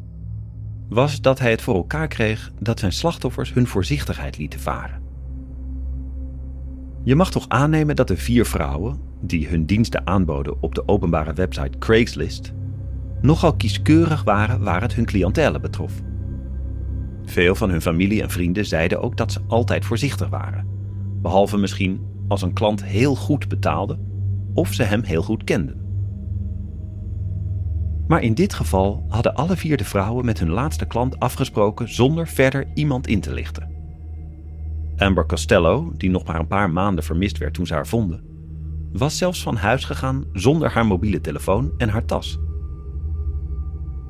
was 0.88 1.20
dat 1.20 1.38
hij 1.38 1.50
het 1.50 1.62
voor 1.62 1.74
elkaar 1.74 2.08
kreeg 2.08 2.52
dat 2.60 2.78
zijn 2.78 2.92
slachtoffers 2.92 3.52
hun 3.52 3.66
voorzichtigheid 3.66 4.38
lieten 4.38 4.60
varen. 4.60 5.02
Je 7.02 7.14
mag 7.14 7.30
toch 7.30 7.48
aannemen 7.48 7.96
dat 7.96 8.08
de 8.08 8.16
vier 8.16 8.46
vrouwen, 8.46 9.00
die 9.20 9.48
hun 9.48 9.66
diensten 9.66 10.06
aanboden 10.06 10.62
op 10.62 10.74
de 10.74 10.88
openbare 10.88 11.32
website 11.32 11.78
Craigslist, 11.78 12.52
nogal 13.20 13.54
kieskeurig 13.54 14.24
waren 14.24 14.62
waar 14.62 14.80
het 14.80 14.94
hun 14.94 15.04
cliëntele 15.04 15.60
betrof. 15.60 15.92
Veel 17.24 17.54
van 17.54 17.70
hun 17.70 17.82
familie 17.82 18.22
en 18.22 18.30
vrienden 18.30 18.66
zeiden 18.66 19.02
ook 19.02 19.16
dat 19.16 19.32
ze 19.32 19.40
altijd 19.46 19.84
voorzichtig 19.84 20.28
waren, 20.28 20.66
behalve 21.22 21.56
misschien 21.56 22.00
als 22.28 22.42
een 22.42 22.52
klant 22.52 22.84
heel 22.84 23.14
goed 23.14 23.48
betaalde 23.48 23.98
of 24.54 24.72
ze 24.72 24.82
hem 24.82 25.02
heel 25.02 25.22
goed 25.22 25.44
kenden. 25.44 25.82
Maar 28.06 28.22
in 28.22 28.34
dit 28.34 28.54
geval 28.54 29.04
hadden 29.08 29.34
alle 29.34 29.56
vier 29.56 29.76
de 29.76 29.84
vrouwen 29.84 30.24
met 30.24 30.38
hun 30.38 30.50
laatste 30.50 30.86
klant 30.86 31.18
afgesproken 31.18 31.94
zonder 31.94 32.28
verder 32.28 32.66
iemand 32.74 33.06
in 33.06 33.20
te 33.20 33.32
lichten. 33.32 33.72
Amber 34.96 35.26
Costello, 35.26 35.92
die 35.96 36.10
nog 36.10 36.24
maar 36.24 36.38
een 36.38 36.46
paar 36.46 36.70
maanden 36.70 37.04
vermist 37.04 37.38
werd 37.38 37.54
toen 37.54 37.66
ze 37.66 37.74
haar 37.74 37.86
vonden, 37.86 38.24
was 38.92 39.18
zelfs 39.18 39.42
van 39.42 39.56
huis 39.56 39.84
gegaan 39.84 40.24
zonder 40.32 40.70
haar 40.70 40.86
mobiele 40.86 41.20
telefoon 41.20 41.72
en 41.76 41.88
haar 41.88 42.04
tas. 42.04 42.38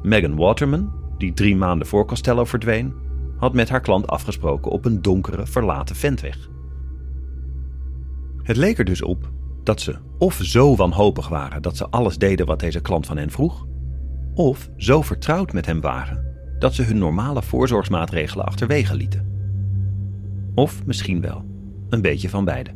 Megan 0.03 0.37
Waterman, 0.37 0.93
die 1.19 1.33
drie 1.33 1.57
maanden 1.57 1.87
voor 1.87 2.07
Costello 2.07 2.45
verdween, 2.45 2.95
had 3.45 3.55
met 3.55 3.69
haar 3.69 3.81
klant 3.81 4.07
afgesproken 4.07 4.71
op 4.71 4.85
een 4.85 5.03
donkere, 5.03 5.47
verlaten 5.47 5.97
ventweg. 5.97 6.49
Het 8.43 8.57
leek 8.57 8.79
er 8.79 8.85
dus 8.85 9.03
op 9.03 9.31
dat 9.63 9.81
ze 9.81 9.97
of 10.19 10.39
zo 10.43 10.77
wanhopig 10.77 11.29
waren 11.29 11.63
dat 11.63 11.77
ze 11.77 11.89
alles 11.89 12.19
deden 12.19 12.47
wat 12.47 12.61
deze 12.61 12.81
klant 12.81 13.07
van 13.07 13.17
hen 13.17 13.31
vroeg, 13.31 13.67
of 14.35 14.71
zo 14.77 15.03
vertrouwd 15.03 15.53
met 15.53 15.67
hem 15.67 15.81
waren 15.81 16.25
dat 16.59 16.75
ze 16.75 16.83
hun 16.83 16.99
normale 16.99 17.43
voorzorgsmaatregelen 17.43 18.47
achterwege 18.47 18.95
lieten. 18.95 19.33
Of 20.55 20.87
misschien 20.87 21.21
wel 21.21 21.45
een 21.89 22.03
beetje 22.03 22.29
van 22.29 22.45
beide. 22.45 22.71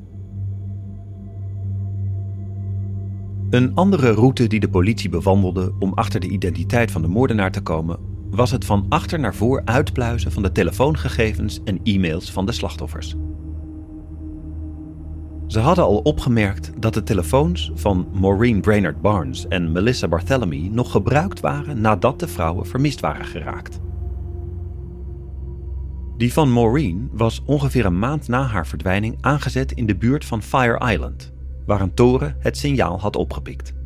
Een 3.51 3.75
andere 3.75 4.11
route 4.11 4.47
die 4.47 4.61
de 4.61 4.69
politie 4.69 5.09
bewandelde 5.09 5.73
om 5.79 5.93
achter 5.93 6.21
de 6.21 6.29
identiteit 6.29 6.91
van 6.91 7.03
de 7.03 7.09
moordenaar 7.09 7.53
te 7.53 7.61
komen, 7.61 7.99
was 8.31 8.51
het 8.51 8.65
van 8.65 8.87
achter 8.89 9.19
naar 9.19 9.35
voor 9.35 9.63
uitpluizen 9.65 10.33
van 10.33 10.43
de 10.43 10.53
telefoongegevens 10.53 11.61
en 11.65 11.81
e-mails 11.83 12.31
van 12.31 12.47
de 12.47 12.53
slachtoffers. 12.53 13.15
Ze 15.47 15.59
hadden 15.59 15.85
al 15.85 15.99
opgemerkt 15.99 16.73
dat 16.79 16.95
de 16.95 17.03
telefoons 17.03 17.71
van 17.75 18.09
Maureen 18.13 18.61
Brainerd 18.61 19.01
Barnes 19.01 19.49
en 19.49 19.73
Melissa 19.73 20.09
Barthélemy 20.09 20.69
nog 20.73 20.91
gebruikt 20.91 21.41
waren 21.41 21.81
nadat 21.81 22.21
de 22.21 22.29
vrouwen 22.29 22.67
vermist 22.67 23.01
waren 23.01 23.25
geraakt. 23.25 23.81
Die 26.17 26.33
van 26.33 26.53
Maureen 26.53 27.09
was 27.13 27.43
ongeveer 27.47 27.85
een 27.85 27.99
maand 27.99 28.29
na 28.29 28.43
haar 28.43 28.67
verdwijning 28.67 29.19
aangezet 29.21 29.73
in 29.73 29.87
de 29.87 29.97
buurt 29.97 30.25
van 30.25 30.43
Fire 30.43 30.93
Island, 30.93 31.33
waar 31.67 31.81
een 31.81 31.95
toren 31.95 32.37
het 32.39 32.57
signaal 32.57 33.01
had 33.01 33.17
opgepikt. 33.17 33.78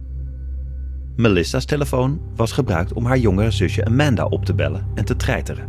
Melissa's 1.22 1.64
telefoon 1.64 2.20
was 2.36 2.52
gebruikt 2.52 2.92
om 2.92 3.04
haar 3.04 3.18
jongere 3.18 3.50
zusje 3.50 3.84
Amanda 3.84 4.24
op 4.24 4.44
te 4.44 4.54
bellen 4.54 4.86
en 4.94 5.04
te 5.04 5.16
treiteren. 5.16 5.68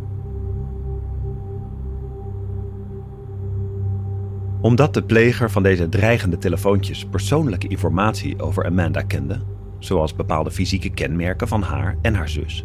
Omdat 4.60 4.94
de 4.94 5.04
pleger 5.04 5.50
van 5.50 5.62
deze 5.62 5.88
dreigende 5.88 6.38
telefoontjes 6.38 7.04
persoonlijke 7.04 7.68
informatie 7.68 8.42
over 8.42 8.64
Amanda 8.64 9.02
kende, 9.02 9.40
zoals 9.78 10.14
bepaalde 10.14 10.50
fysieke 10.50 10.90
kenmerken 10.90 11.48
van 11.48 11.62
haar 11.62 11.98
en 12.02 12.14
haar 12.14 12.28
zus, 12.28 12.64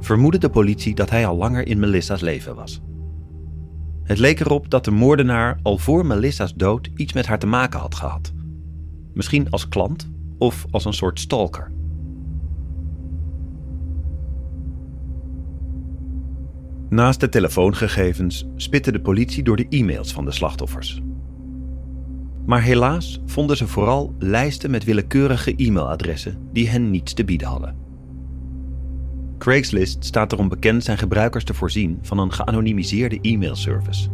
vermoedde 0.00 0.38
de 0.38 0.50
politie 0.50 0.94
dat 0.94 1.10
hij 1.10 1.26
al 1.26 1.36
langer 1.36 1.66
in 1.66 1.78
Melissa's 1.78 2.20
leven 2.20 2.54
was. 2.54 2.82
Het 4.02 4.18
leek 4.18 4.40
erop 4.40 4.70
dat 4.70 4.84
de 4.84 4.90
moordenaar 4.90 5.58
al 5.62 5.78
voor 5.78 6.06
Melissa's 6.06 6.54
dood 6.54 6.90
iets 6.96 7.12
met 7.12 7.26
haar 7.26 7.38
te 7.38 7.46
maken 7.46 7.80
had 7.80 7.94
gehad. 7.94 8.32
Misschien 9.12 9.50
als 9.50 9.68
klant 9.68 10.10
of 10.38 10.66
als 10.70 10.84
een 10.84 10.92
soort 10.92 11.20
stalker. 11.20 11.73
Naast 16.94 17.20
de 17.20 17.28
telefoongegevens 17.28 18.46
spitte 18.56 18.92
de 18.92 19.00
politie 19.00 19.42
door 19.42 19.56
de 19.56 19.66
e-mails 19.68 20.12
van 20.12 20.24
de 20.24 20.30
slachtoffers. 20.30 21.02
Maar 22.46 22.62
helaas 22.62 23.20
vonden 23.26 23.56
ze 23.56 23.66
vooral 23.66 24.14
lijsten 24.18 24.70
met 24.70 24.84
willekeurige 24.84 25.54
e-mailadressen 25.56 26.48
die 26.52 26.68
hen 26.68 26.90
niets 26.90 27.14
te 27.14 27.24
bieden 27.24 27.48
hadden. 27.48 27.76
Craigslist 29.38 30.04
staat 30.04 30.32
erom 30.32 30.48
bekend 30.48 30.84
zijn 30.84 30.98
gebruikers 30.98 31.44
te 31.44 31.54
voorzien 31.54 31.98
van 32.02 32.18
een 32.18 32.32
geanonimiseerde 32.32 33.18
e-mailservice. 33.20 34.08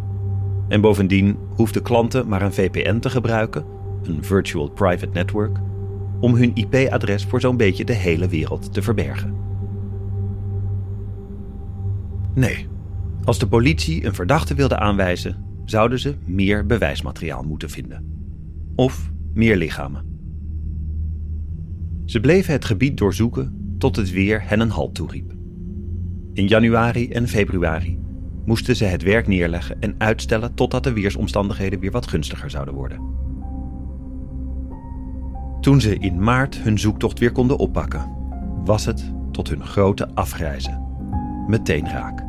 En 0.68 0.80
bovendien 0.80 1.36
hoefden 1.54 1.82
klanten 1.82 2.28
maar 2.28 2.42
een 2.42 2.52
VPN 2.52 2.98
te 2.98 3.10
gebruiken, 3.10 3.64
een 4.02 4.24
Virtual 4.24 4.70
Private 4.70 5.12
Network, 5.12 5.58
om 6.20 6.34
hun 6.34 6.54
IP-adres 6.54 7.24
voor 7.24 7.40
zo'n 7.40 7.56
beetje 7.56 7.84
de 7.84 7.92
hele 7.92 8.28
wereld 8.28 8.72
te 8.72 8.82
verbergen. 8.82 9.38
Nee, 12.34 12.69
als 13.30 13.38
de 13.38 13.48
politie 13.48 14.04
een 14.04 14.14
verdachte 14.14 14.54
wilde 14.54 14.78
aanwijzen, 14.78 15.44
zouden 15.64 15.98
ze 15.98 16.14
meer 16.24 16.66
bewijsmateriaal 16.66 17.42
moeten 17.42 17.70
vinden. 17.70 18.04
Of 18.74 19.10
meer 19.34 19.56
lichamen. 19.56 20.04
Ze 22.04 22.20
bleven 22.20 22.52
het 22.52 22.64
gebied 22.64 22.98
doorzoeken 22.98 23.74
tot 23.78 23.96
het 23.96 24.10
weer 24.10 24.48
hen 24.48 24.60
een 24.60 24.70
halt 24.70 24.94
toeriep. 24.94 25.32
In 26.32 26.46
januari 26.46 27.10
en 27.10 27.28
februari 27.28 27.98
moesten 28.44 28.76
ze 28.76 28.84
het 28.84 29.02
werk 29.02 29.26
neerleggen 29.26 29.80
en 29.80 29.94
uitstellen 29.98 30.54
totdat 30.54 30.84
de 30.84 30.92
weersomstandigheden 30.92 31.80
weer 31.80 31.90
wat 31.90 32.06
gunstiger 32.06 32.50
zouden 32.50 32.74
worden. 32.74 33.00
Toen 35.60 35.80
ze 35.80 35.98
in 35.98 36.22
maart 36.22 36.56
hun 36.56 36.78
zoektocht 36.78 37.18
weer 37.18 37.32
konden 37.32 37.58
oppakken, 37.58 38.10
was 38.64 38.84
het 38.84 39.12
tot 39.32 39.48
hun 39.48 39.64
grote 39.64 40.14
afgrijzen 40.14 40.88
meteen 41.46 41.88
raak. 41.88 42.28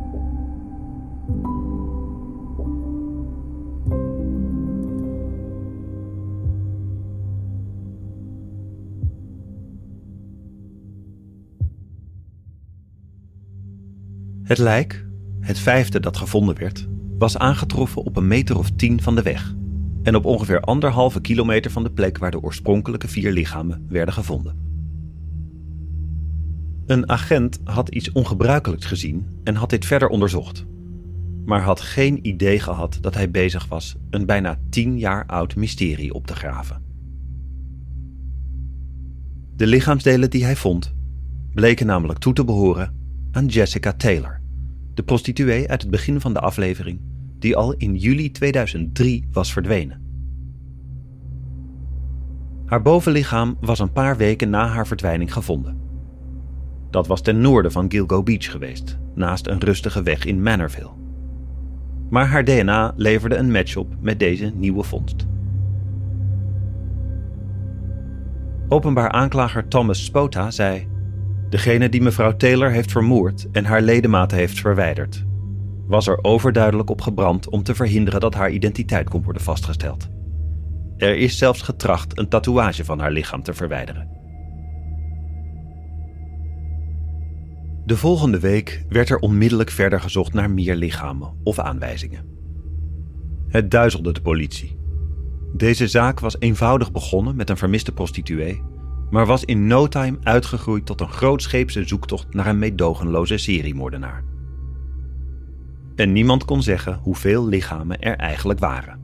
Het 14.52 14.60
lijk, 14.60 15.06
het 15.40 15.60
vijfde 15.60 16.00
dat 16.00 16.18
gevonden 16.18 16.58
werd, 16.58 16.88
was 17.18 17.38
aangetroffen 17.38 18.04
op 18.04 18.18
een 18.18 18.28
meter 18.28 18.58
of 18.58 18.72
tien 18.72 19.02
van 19.02 19.16
de 19.16 19.22
weg 19.22 19.54
en 20.04 20.16
op 20.16 20.26
ongeveer 20.26 20.60
anderhalve 20.60 21.22
kilometer 21.22 21.72
van 21.72 21.84
de 21.84 21.92
plek 21.92 22.18
waar 22.18 22.32
de 22.32 22.42
oorspronkelijke 22.42 23.08
vier 23.08 23.32
lichamen 23.32 23.86
werden 23.90 24.14
gevonden. 24.14 24.56
Een 26.86 27.10
agent 27.10 27.60
had 27.64 27.90
iets 27.90 28.12
ongebruikelijks 28.12 28.86
gezien 28.86 29.26
en 29.44 29.56
had 29.56 29.70
dit 29.70 29.86
verder 29.86 30.08
onderzocht, 30.08 30.66
maar 31.46 31.62
had 31.62 31.82
geen 31.82 32.28
idee 32.28 32.60
gehad 32.60 32.98
dat 33.02 33.14
hij 33.14 33.32
bezig 33.32 33.68
was 33.68 33.96
een 34.10 34.26
bijna 34.26 34.60
tien 34.70 35.00
jaar 35.00 35.26
oud 35.26 35.56
mysterie 35.56 36.14
op 36.14 36.28
te 36.28 36.36
graven. 36.36 36.84
De 39.56 39.68
lichaamsdelen 39.68 40.30
die 40.30 40.44
hij 40.44 40.56
vond 40.56 40.94
bleken 41.54 41.86
namelijk 41.86 42.20
toe 42.20 42.34
te 42.34 42.46
behoren 42.46 43.00
aan 43.32 43.46
Jessica 43.46 43.94
Taylor, 43.94 44.41
de 44.94 45.04
prostituee 45.04 45.70
uit 45.70 45.82
het 45.82 45.92
begin 45.92 46.22
van 46.22 46.34
de 46.34 46.40
aflevering, 46.40 47.00
die 47.40 47.56
al 47.56 47.74
in 47.74 47.96
juli 47.96 48.32
2003 48.32 49.28
was 49.32 49.54
verdwenen. 49.54 50.02
Haar 52.66 52.82
bovenlichaam 52.82 53.58
was 53.62 53.80
een 53.80 53.92
paar 53.92 54.18
weken 54.18 54.50
na 54.50 54.68
haar 54.68 54.88
verdwijning 54.88 55.34
gevonden. 55.34 55.80
Dat 56.90 57.08
was 57.08 57.22
ten 57.22 57.42
noorden 57.42 57.72
van 57.72 57.92
Gilgo 57.92 58.24
Beach 58.24 58.52
geweest, 58.52 59.00
naast 59.16 59.48
een 59.48 59.60
rustige 59.60 60.04
weg 60.04 60.26
in 60.26 60.42
Manorville. 60.42 60.92
Maar 62.10 62.28
haar 62.28 62.44
DNA 62.44 62.94
leverde 62.96 63.36
een 63.36 63.52
match 63.52 63.76
op 63.76 63.96
met 64.00 64.20
deze 64.20 64.52
nieuwe 64.56 64.84
vondst. 64.84 65.26
Openbaar 68.68 69.10
aanklager 69.10 69.68
Thomas 69.68 70.06
Spota 70.06 70.52
zei: 70.52 70.88
Degene 71.52 71.90
die 71.90 72.02
mevrouw 72.02 72.36
Taylor 72.36 72.72
heeft 72.72 72.92
vermoord 72.92 73.48
en 73.52 73.66
haar 73.66 73.82
ledematen 73.82 74.38
heeft 74.38 74.60
verwijderd, 74.60 75.26
was 75.88 76.08
er 76.08 76.24
overduidelijk 76.24 76.90
op 76.90 77.02
gebrand 77.02 77.50
om 77.50 77.64
te 77.64 77.76
verhinderen 77.76 78.20
dat 78.20 78.34
haar 78.34 78.52
identiteit 78.52 79.10
kon 79.10 79.24
worden 79.24 79.42
vastgesteld. 79.42 80.10
Er 80.98 81.18
is 81.18 81.38
zelfs 81.38 81.62
getracht 81.62 82.18
een 82.18 82.28
tatoeage 82.30 82.86
van 82.86 83.00
haar 83.00 83.12
lichaam 83.12 83.44
te 83.44 83.54
verwijderen. 83.54 84.10
De 87.86 87.98
volgende 87.98 88.40
week 88.40 88.86
werd 88.90 89.10
er 89.10 89.20
onmiddellijk 89.20 89.70
verder 89.70 90.02
gezocht 90.02 90.34
naar 90.34 90.52
meer 90.52 90.76
lichamen 90.76 91.34
of 91.44 91.60
aanwijzingen. 91.60 92.26
Het 93.48 93.72
duizelde 93.72 94.14
de 94.14 94.22
politie. 94.22 94.78
Deze 95.54 95.88
zaak 95.88 96.20
was 96.20 96.40
eenvoudig 96.40 96.92
begonnen 96.92 97.36
met 97.36 97.50
een 97.50 97.58
vermiste 97.58 97.92
prostituee 97.92 98.62
maar 99.12 99.26
was 99.26 99.46
in 99.46 99.68
no 99.68 99.88
time 99.88 100.18
uitgegroeid 100.24 100.86
tot 100.86 101.02
een 101.02 101.10
grootscheepse 101.10 101.88
zoektocht 101.88 102.34
naar 102.34 102.48
een 102.48 102.60
meedogenloze 102.60 103.38
seriemoordenaar. 103.38 104.24
En 105.96 106.12
niemand 106.12 106.46
kon 106.46 106.64
zeggen 106.64 107.00
hoeveel 107.02 107.48
lichamen 107.48 108.00
er 108.00 108.16
eigenlijk 108.16 108.60
waren. 108.60 109.00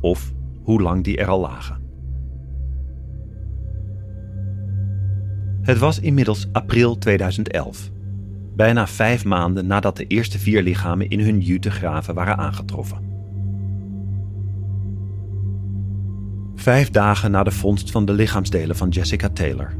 Of 0.00 0.32
hoe 0.62 0.82
lang 0.82 1.04
die 1.04 1.16
er 1.16 1.28
al 1.28 1.40
lagen. 1.40 1.86
Het 5.62 5.78
was 5.78 6.00
inmiddels 6.00 6.48
april 6.52 6.98
2011. 6.98 7.90
Bijna 8.56 8.86
vijf 8.86 9.24
maanden 9.24 9.66
nadat 9.66 9.96
de 9.96 10.06
eerste 10.06 10.38
vier 10.38 10.62
lichamen 10.62 11.08
in 11.08 11.20
hun 11.20 11.40
jutegraven 11.40 12.14
waren 12.14 12.36
aangetroffen. 12.36 13.07
Vijf 16.58 16.90
dagen 16.90 17.30
na 17.30 17.42
de 17.42 17.50
vondst 17.50 17.90
van 17.90 18.04
de 18.04 18.12
lichaamsdelen 18.12 18.76
van 18.76 18.88
Jessica 18.88 19.28
Taylor, 19.28 19.76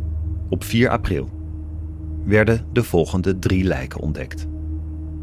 op 0.49 0.64
4 0.64 0.88
april, 0.88 1.31
werden 2.25 2.67
de 2.73 2.83
volgende 2.83 3.38
drie 3.38 3.64
lijken 3.64 4.01
ontdekt, 4.01 4.47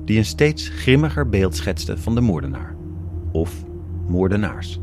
die 0.06 0.18
een 0.18 0.26
steeds 0.26 0.70
grimmiger 0.70 1.30
beeld 1.30 1.56
schetsten 1.56 2.00
van 2.00 2.15
de 2.15 2.22
moordenaar 2.22 2.76
of 3.32 3.63
moordenaars. 4.08 4.80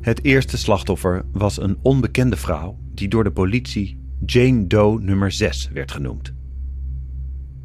Het 0.00 0.24
eerste 0.24 0.58
slachtoffer 0.58 1.24
was 1.32 1.60
een 1.60 1.78
onbekende 1.82 2.36
vrouw 2.36 2.78
die 2.94 3.08
door 3.08 3.24
de 3.24 3.32
politie 3.32 4.00
Jane 4.26 4.66
Doe 4.66 5.00
nummer 5.00 5.32
6 5.32 5.70
werd 5.72 5.92
genoemd. 5.92 6.34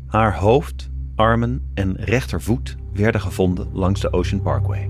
Haar 0.07 0.37
hoofd, 0.37 0.89
armen 1.15 1.71
en 1.73 1.95
rechtervoet 1.95 2.81
werden 2.93 3.21
gevonden 3.21 3.67
langs 3.71 4.01
de 4.01 4.13
Ocean 4.13 4.41
Parkway. 4.41 4.89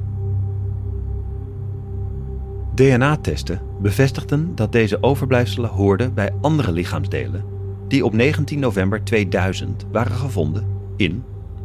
DNA-testen 2.76 3.62
bevestigden 3.82 4.56
dat 4.56 4.72
deze 4.72 5.04
overblijfselen 5.04 5.70
hoorden 5.70 6.14
bij 6.14 6.32
andere 6.42 6.72
lichaamsdelen 6.72 7.44
die 7.88 8.06
op 8.06 8.14
19 8.14 8.60
november 8.60 9.04
2000 9.04 9.86
waren 9.92 10.16
gevonden 10.16 10.68
in 10.98 11.24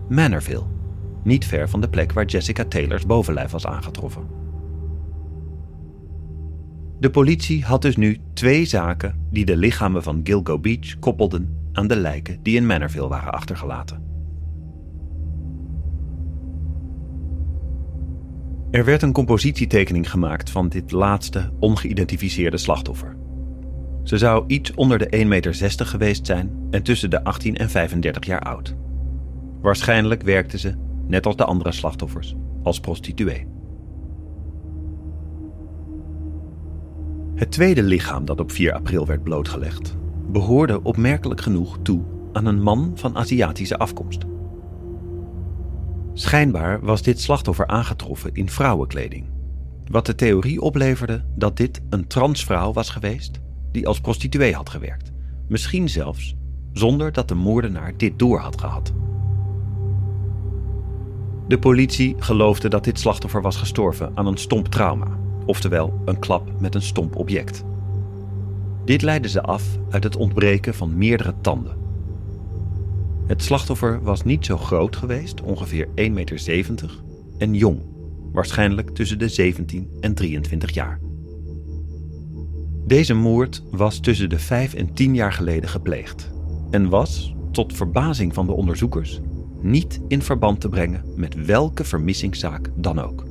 Manorville, 0.08 0.66
niet 1.22 1.46
ver 1.46 1.68
van 1.68 1.80
de 1.80 1.88
plek 1.88 2.12
waar 2.12 2.24
Jessica 2.24 2.64
Taylors 2.64 3.06
bovenlijf 3.06 3.50
was 3.50 3.66
aangetroffen. 3.66 4.26
De 7.00 7.10
politie 7.10 7.64
had 7.64 7.82
dus 7.82 7.96
nu 7.96 8.18
twee 8.32 8.64
zaken 8.64 9.26
die 9.30 9.44
de 9.44 9.56
lichamen 9.56 10.02
van 10.02 10.20
Gilgo 10.24 10.58
Beach 10.58 10.98
koppelden 10.98 11.56
aan 11.72 11.86
de 11.86 11.96
lijken 11.96 12.42
die 12.42 12.56
in 12.56 12.66
Manorville 12.66 13.08
waren 13.08 13.32
achtergelaten. 13.32 14.07
Er 18.70 18.84
werd 18.84 19.02
een 19.02 19.12
compositietekening 19.12 20.10
gemaakt 20.10 20.50
van 20.50 20.68
dit 20.68 20.90
laatste 20.90 21.50
ongeïdentificeerde 21.58 22.56
slachtoffer. 22.56 23.16
Ze 24.02 24.18
zou 24.18 24.44
iets 24.46 24.74
onder 24.74 24.98
de 24.98 25.16
1,60 25.22 25.26
meter 25.26 25.86
geweest 25.86 26.26
zijn 26.26 26.50
en 26.70 26.82
tussen 26.82 27.10
de 27.10 27.24
18 27.24 27.56
en 27.56 27.70
35 27.70 28.26
jaar 28.26 28.40
oud. 28.40 28.74
Waarschijnlijk 29.60 30.22
werkte 30.22 30.58
ze, 30.58 30.74
net 31.06 31.26
als 31.26 31.36
de 31.36 31.44
andere 31.44 31.72
slachtoffers, 31.72 32.34
als 32.62 32.80
prostituee. 32.80 33.46
Het 37.34 37.50
tweede 37.50 37.82
lichaam 37.82 38.24
dat 38.24 38.40
op 38.40 38.52
4 38.52 38.72
april 38.72 39.06
werd 39.06 39.22
blootgelegd, 39.22 39.96
behoorde 40.30 40.82
opmerkelijk 40.82 41.40
genoeg 41.40 41.78
toe 41.82 42.04
aan 42.32 42.46
een 42.46 42.62
man 42.62 42.92
van 42.94 43.16
Aziatische 43.16 43.78
afkomst. 43.78 44.24
Schijnbaar 46.18 46.80
was 46.80 47.02
dit 47.02 47.20
slachtoffer 47.20 47.66
aangetroffen 47.66 48.34
in 48.34 48.48
vrouwenkleding. 48.48 49.26
Wat 49.86 50.06
de 50.06 50.14
theorie 50.14 50.60
opleverde 50.60 51.24
dat 51.34 51.56
dit 51.56 51.80
een 51.90 52.06
transvrouw 52.06 52.72
was 52.72 52.90
geweest 52.90 53.40
die 53.72 53.86
als 53.86 54.00
prostituee 54.00 54.54
had 54.54 54.70
gewerkt. 54.70 55.12
Misschien 55.48 55.88
zelfs 55.88 56.34
zonder 56.72 57.12
dat 57.12 57.28
de 57.28 57.34
moordenaar 57.34 57.96
dit 57.96 58.18
door 58.18 58.38
had 58.38 58.60
gehad. 58.60 58.92
De 61.48 61.58
politie 61.58 62.14
geloofde 62.18 62.68
dat 62.68 62.84
dit 62.84 62.98
slachtoffer 62.98 63.42
was 63.42 63.56
gestorven 63.56 64.12
aan 64.14 64.26
een 64.26 64.36
stomp 64.36 64.66
trauma, 64.66 65.18
oftewel 65.46 66.00
een 66.04 66.18
klap 66.18 66.60
met 66.60 66.74
een 66.74 66.82
stomp 66.82 67.16
object. 67.16 67.64
Dit 68.84 69.02
leidde 69.02 69.28
ze 69.28 69.42
af 69.42 69.64
uit 69.90 70.04
het 70.04 70.16
ontbreken 70.16 70.74
van 70.74 70.96
meerdere 70.96 71.34
tanden 71.40 71.87
het 73.28 73.42
slachtoffer 73.42 74.02
was 74.02 74.24
niet 74.24 74.44
zo 74.44 74.56
groot 74.56 74.96
geweest, 74.96 75.40
ongeveer 75.40 75.86
1,70 75.86 75.92
meter, 76.12 77.00
en 77.38 77.54
jong, 77.54 77.82
waarschijnlijk 78.32 78.90
tussen 78.90 79.18
de 79.18 79.28
17 79.28 79.88
en 80.00 80.14
23 80.14 80.70
jaar. 80.70 81.00
Deze 82.86 83.14
moord 83.14 83.62
was 83.70 84.00
tussen 84.00 84.28
de 84.28 84.38
5 84.38 84.74
en 84.74 84.92
10 84.92 85.14
jaar 85.14 85.32
geleden 85.32 85.68
gepleegd 85.68 86.30
en 86.70 86.88
was, 86.88 87.34
tot 87.52 87.76
verbazing 87.76 88.34
van 88.34 88.46
de 88.46 88.52
onderzoekers, 88.52 89.20
niet 89.60 90.00
in 90.08 90.22
verband 90.22 90.60
te 90.60 90.68
brengen 90.68 91.04
met 91.16 91.44
welke 91.44 91.84
vermissingszaak 91.84 92.70
dan 92.76 92.98
ook. 92.98 93.26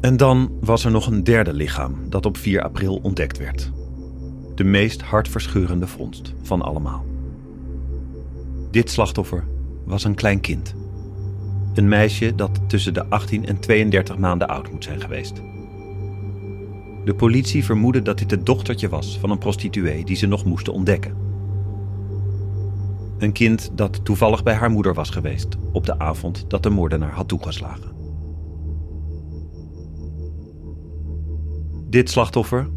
En 0.00 0.16
dan 0.16 0.52
was 0.60 0.84
er 0.84 0.90
nog 0.90 1.06
een 1.06 1.24
derde 1.24 1.52
lichaam 1.52 1.96
dat 2.08 2.26
op 2.26 2.36
4 2.36 2.62
april 2.62 2.98
ontdekt 3.02 3.38
werd 3.38 3.72
de 4.58 4.64
meest 4.64 5.02
hartverscheurende 5.02 5.86
vondst 5.86 6.34
van 6.42 6.62
allemaal. 6.62 7.04
Dit 8.70 8.90
slachtoffer 8.90 9.44
was 9.84 10.04
een 10.04 10.14
klein 10.14 10.40
kind. 10.40 10.74
Een 11.74 11.88
meisje 11.88 12.34
dat 12.34 12.60
tussen 12.66 12.94
de 12.94 13.06
18 13.06 13.46
en 13.46 13.58
32 13.58 14.18
maanden 14.18 14.48
oud 14.48 14.72
moet 14.72 14.84
zijn 14.84 15.00
geweest. 15.00 15.42
De 17.04 17.14
politie 17.16 17.64
vermoedde 17.64 18.02
dat 18.02 18.18
dit 18.18 18.30
het 18.30 18.46
dochtertje 18.46 18.88
was 18.88 19.18
van 19.18 19.30
een 19.30 19.38
prostituee 19.38 20.04
die 20.04 20.16
ze 20.16 20.26
nog 20.26 20.44
moesten 20.44 20.72
ontdekken. 20.72 21.16
Een 23.18 23.32
kind 23.32 23.70
dat 23.74 24.04
toevallig 24.04 24.42
bij 24.42 24.54
haar 24.54 24.70
moeder 24.70 24.94
was 24.94 25.10
geweest 25.10 25.56
op 25.72 25.86
de 25.86 25.98
avond 25.98 26.44
dat 26.48 26.62
de 26.62 26.70
moordenaar 26.70 27.12
had 27.12 27.28
toegeslagen. 27.28 27.96
Dit 31.90 32.10
slachtoffer, 32.10 32.68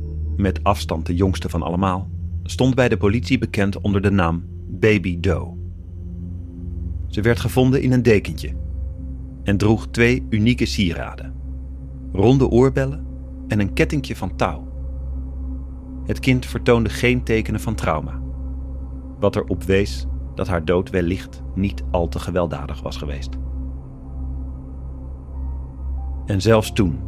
met 0.42 0.64
afstand 0.64 1.06
de 1.06 1.16
jongste 1.16 1.50
van 1.50 1.62
allemaal, 1.62 2.10
stond 2.44 2.76
bij 2.76 2.90
de 2.90 2.98
politie 2.98 3.38
bekend 3.38 3.82
onder 3.82 4.02
de 4.02 4.12
naam 4.12 4.44
Baby 4.68 5.20
Doe. 5.20 5.60
Ze 7.08 7.22
werd 7.22 7.40
gevonden 7.40 7.82
in 7.82 7.92
een 7.92 8.04
dekentje 8.04 8.54
en 9.44 9.58
droeg 9.58 9.88
twee 9.88 10.26
unieke 10.30 10.66
sieraden: 10.66 11.34
ronde 12.12 12.50
oorbellen 12.50 13.06
en 13.48 13.60
een 13.60 13.74
kettingje 13.74 14.16
van 14.16 14.36
touw. 14.36 14.70
Het 16.06 16.20
kind 16.20 16.46
vertoonde 16.46 16.90
geen 16.90 17.24
tekenen 17.24 17.60
van 17.60 17.76
trauma, 17.76 18.22
wat 19.20 19.36
erop 19.36 19.64
wees 19.64 20.06
dat 20.36 20.48
haar 20.48 20.66
dood 20.66 20.90
wellicht 20.90 21.42
niet 21.56 21.84
al 21.92 22.08
te 22.08 22.20
gewelddadig 22.20 22.82
was 22.82 22.98
geweest. 22.98 23.38
En 26.26 26.42
zelfs 26.42 26.74
toen, 26.74 27.00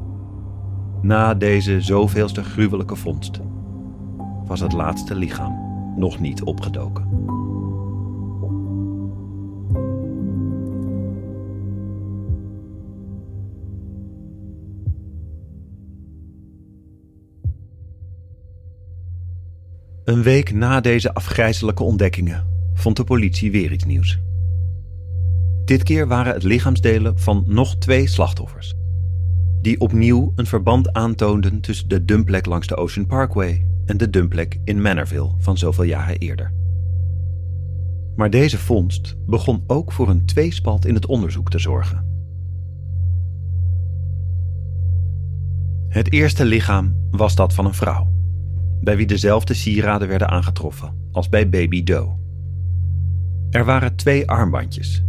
na 1.04 1.34
deze 1.34 1.82
zoveelste 1.82 2.44
gruwelijke 2.44 2.96
vondst, 2.96 3.40
was 4.46 4.60
het 4.60 4.74
laatste 4.74 5.16
lichaam 5.16 5.56
nog 5.98 6.20
niet 6.20 6.44
opgedoken. 6.44 7.08
Een 20.04 20.24
week 20.24 20.54
na 20.54 20.82
deze 20.82 21.14
afgrijzelijke 21.14 21.84
ontdekkingen 21.84 22.46
vond 22.74 22.98
de 22.98 23.04
politie 23.04 23.52
weer 23.52 23.72
iets 23.72 23.86
nieuws. 23.86 24.20
Dit 25.66 25.84
keer 25.84 26.08
waren 26.08 26.34
het 26.34 26.44
lichaamsdelen 26.44 27.20
van 27.20 27.44
nog 27.48 27.78
twee 27.78 28.08
slachtoffers, 28.08 28.74
die 29.64 29.80
opnieuw 29.80 30.34
een 30.36 30.46
verband 30.46 30.94
aantoonden 30.94 31.62
tussen 31.62 31.88
de 31.88 32.06
dumpplek 32.06 32.46
langs 32.46 32.68
de 32.68 32.76
Ocean 32.76 33.06
Parkway 33.06 33.66
en 33.86 33.98
de 33.98 34.10
dumpplek 34.10 34.60
in 34.64 34.82
Manorville 34.82 35.32
van 35.38 35.58
zoveel 35.58 35.84
jaren 35.84 36.18
eerder. 36.18 36.54
Maar 38.16 38.30
deze 38.30 38.58
vondst 38.58 39.16
begon 39.26 39.64
ook 39.68 39.92
voor 39.92 40.10
een 40.10 40.26
tweespalt 40.26 40.86
in 40.86 40.94
het 40.94 41.06
onderzoek 41.06 41.50
te 41.50 41.60
zorgen. 41.60 42.06
Het 45.88 46.12
eerste 46.12 46.46
lichaam 46.46 46.96
was 47.12 47.36
dat 47.36 47.54
van 47.54 47.66
een 47.66 47.74
vrouw, 47.74 48.12
bij 48.82 48.98
wie 48.98 49.06
dezelfde 49.06 49.54
sieraden 49.54 50.08
werden 50.08 50.30
aangetroffen 50.30 50.96
als 51.12 51.30
bij 51.30 51.50
baby 51.50 51.84
Doe. 51.84 52.18
Er 53.50 53.66
waren 53.66 53.96
twee 53.96 54.30
armbandjes, 54.30 55.06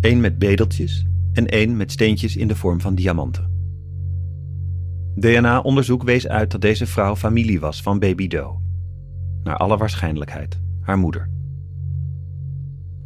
één 0.00 0.20
met 0.20 0.38
bedeltjes 0.38 1.06
en 1.32 1.46
één 1.46 1.76
met 1.76 1.92
steentjes 1.92 2.36
in 2.36 2.48
de 2.48 2.56
vorm 2.56 2.80
van 2.80 2.94
diamanten. 2.94 3.53
DNA-onderzoek 5.14 6.02
wees 6.02 6.28
uit 6.28 6.50
dat 6.50 6.60
deze 6.60 6.86
vrouw 6.86 7.16
familie 7.16 7.60
was 7.60 7.82
van 7.82 7.98
baby 7.98 8.28
Doe. 8.28 8.62
Naar 9.42 9.56
alle 9.56 9.76
waarschijnlijkheid 9.76 10.62
haar 10.80 10.98
moeder. 10.98 11.28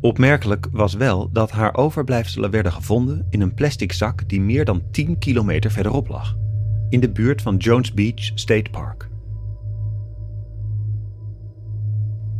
Opmerkelijk 0.01 0.68
was 0.73 0.94
wel 0.94 1.33
dat 1.33 1.51
haar 1.51 1.75
overblijfselen 1.75 2.51
werden 2.51 2.73
gevonden 2.73 3.27
in 3.31 3.40
een 3.40 3.55
plastic 3.55 3.92
zak 3.92 4.29
die 4.29 4.40
meer 4.40 4.64
dan 4.64 4.83
10 4.90 5.18
kilometer 5.18 5.71
verderop 5.71 6.09
lag, 6.09 6.37
in 6.88 7.01
de 7.01 7.11
buurt 7.11 7.42
van 7.42 7.57
Jones 7.57 7.92
Beach 7.92 8.31
State 8.35 8.71
Park. 8.71 9.09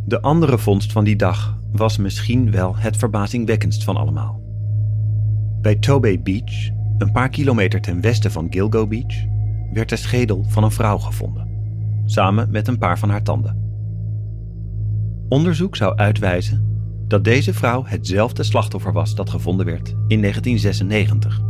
De 0.07 0.21
andere 0.21 0.59
vondst 0.59 0.93
van 0.93 1.05
die 1.05 1.17
dag 1.17 1.59
was 1.73 1.97
misschien 1.97 2.51
wel 2.51 2.77
het 2.77 2.97
verbazingwekkendst 2.97 3.85
van 3.85 3.97
allemaal. 3.97 4.43
Bij 5.61 5.77
Tobay 5.77 6.23
Beach, 6.23 6.69
een 6.99 7.13
paar 7.13 7.29
kilometer 7.29 7.81
ten 7.81 8.01
westen 8.01 8.31
van 8.33 8.47
Gilgo 8.51 8.87
Beach, 8.87 9.27
werd 9.73 9.89
de 9.89 9.97
schedel 9.97 10.45
van 10.49 10.65
een 10.65 10.71
vrouw 10.71 10.99
gevonden, 10.99 11.49
samen 12.05 12.51
met 12.51 12.69
een 12.69 12.79
paar 12.79 12.99
van 12.99 13.11
haar 13.11 13.23
tanden. 13.23 13.67
Onderzoek 15.29 15.77
zou 15.77 15.97
uitwijzen 15.97 16.67
dat 17.09 17.25
deze 17.25 17.55
vrouw 17.55 17.85
hetzelfde 17.85 18.43
slachtoffer 18.43 18.93
was 18.93 19.15
dat 19.15 19.31
gevonden 19.31 19.67
werd 19.67 19.89
in 19.89 20.21
1996, 20.21 21.41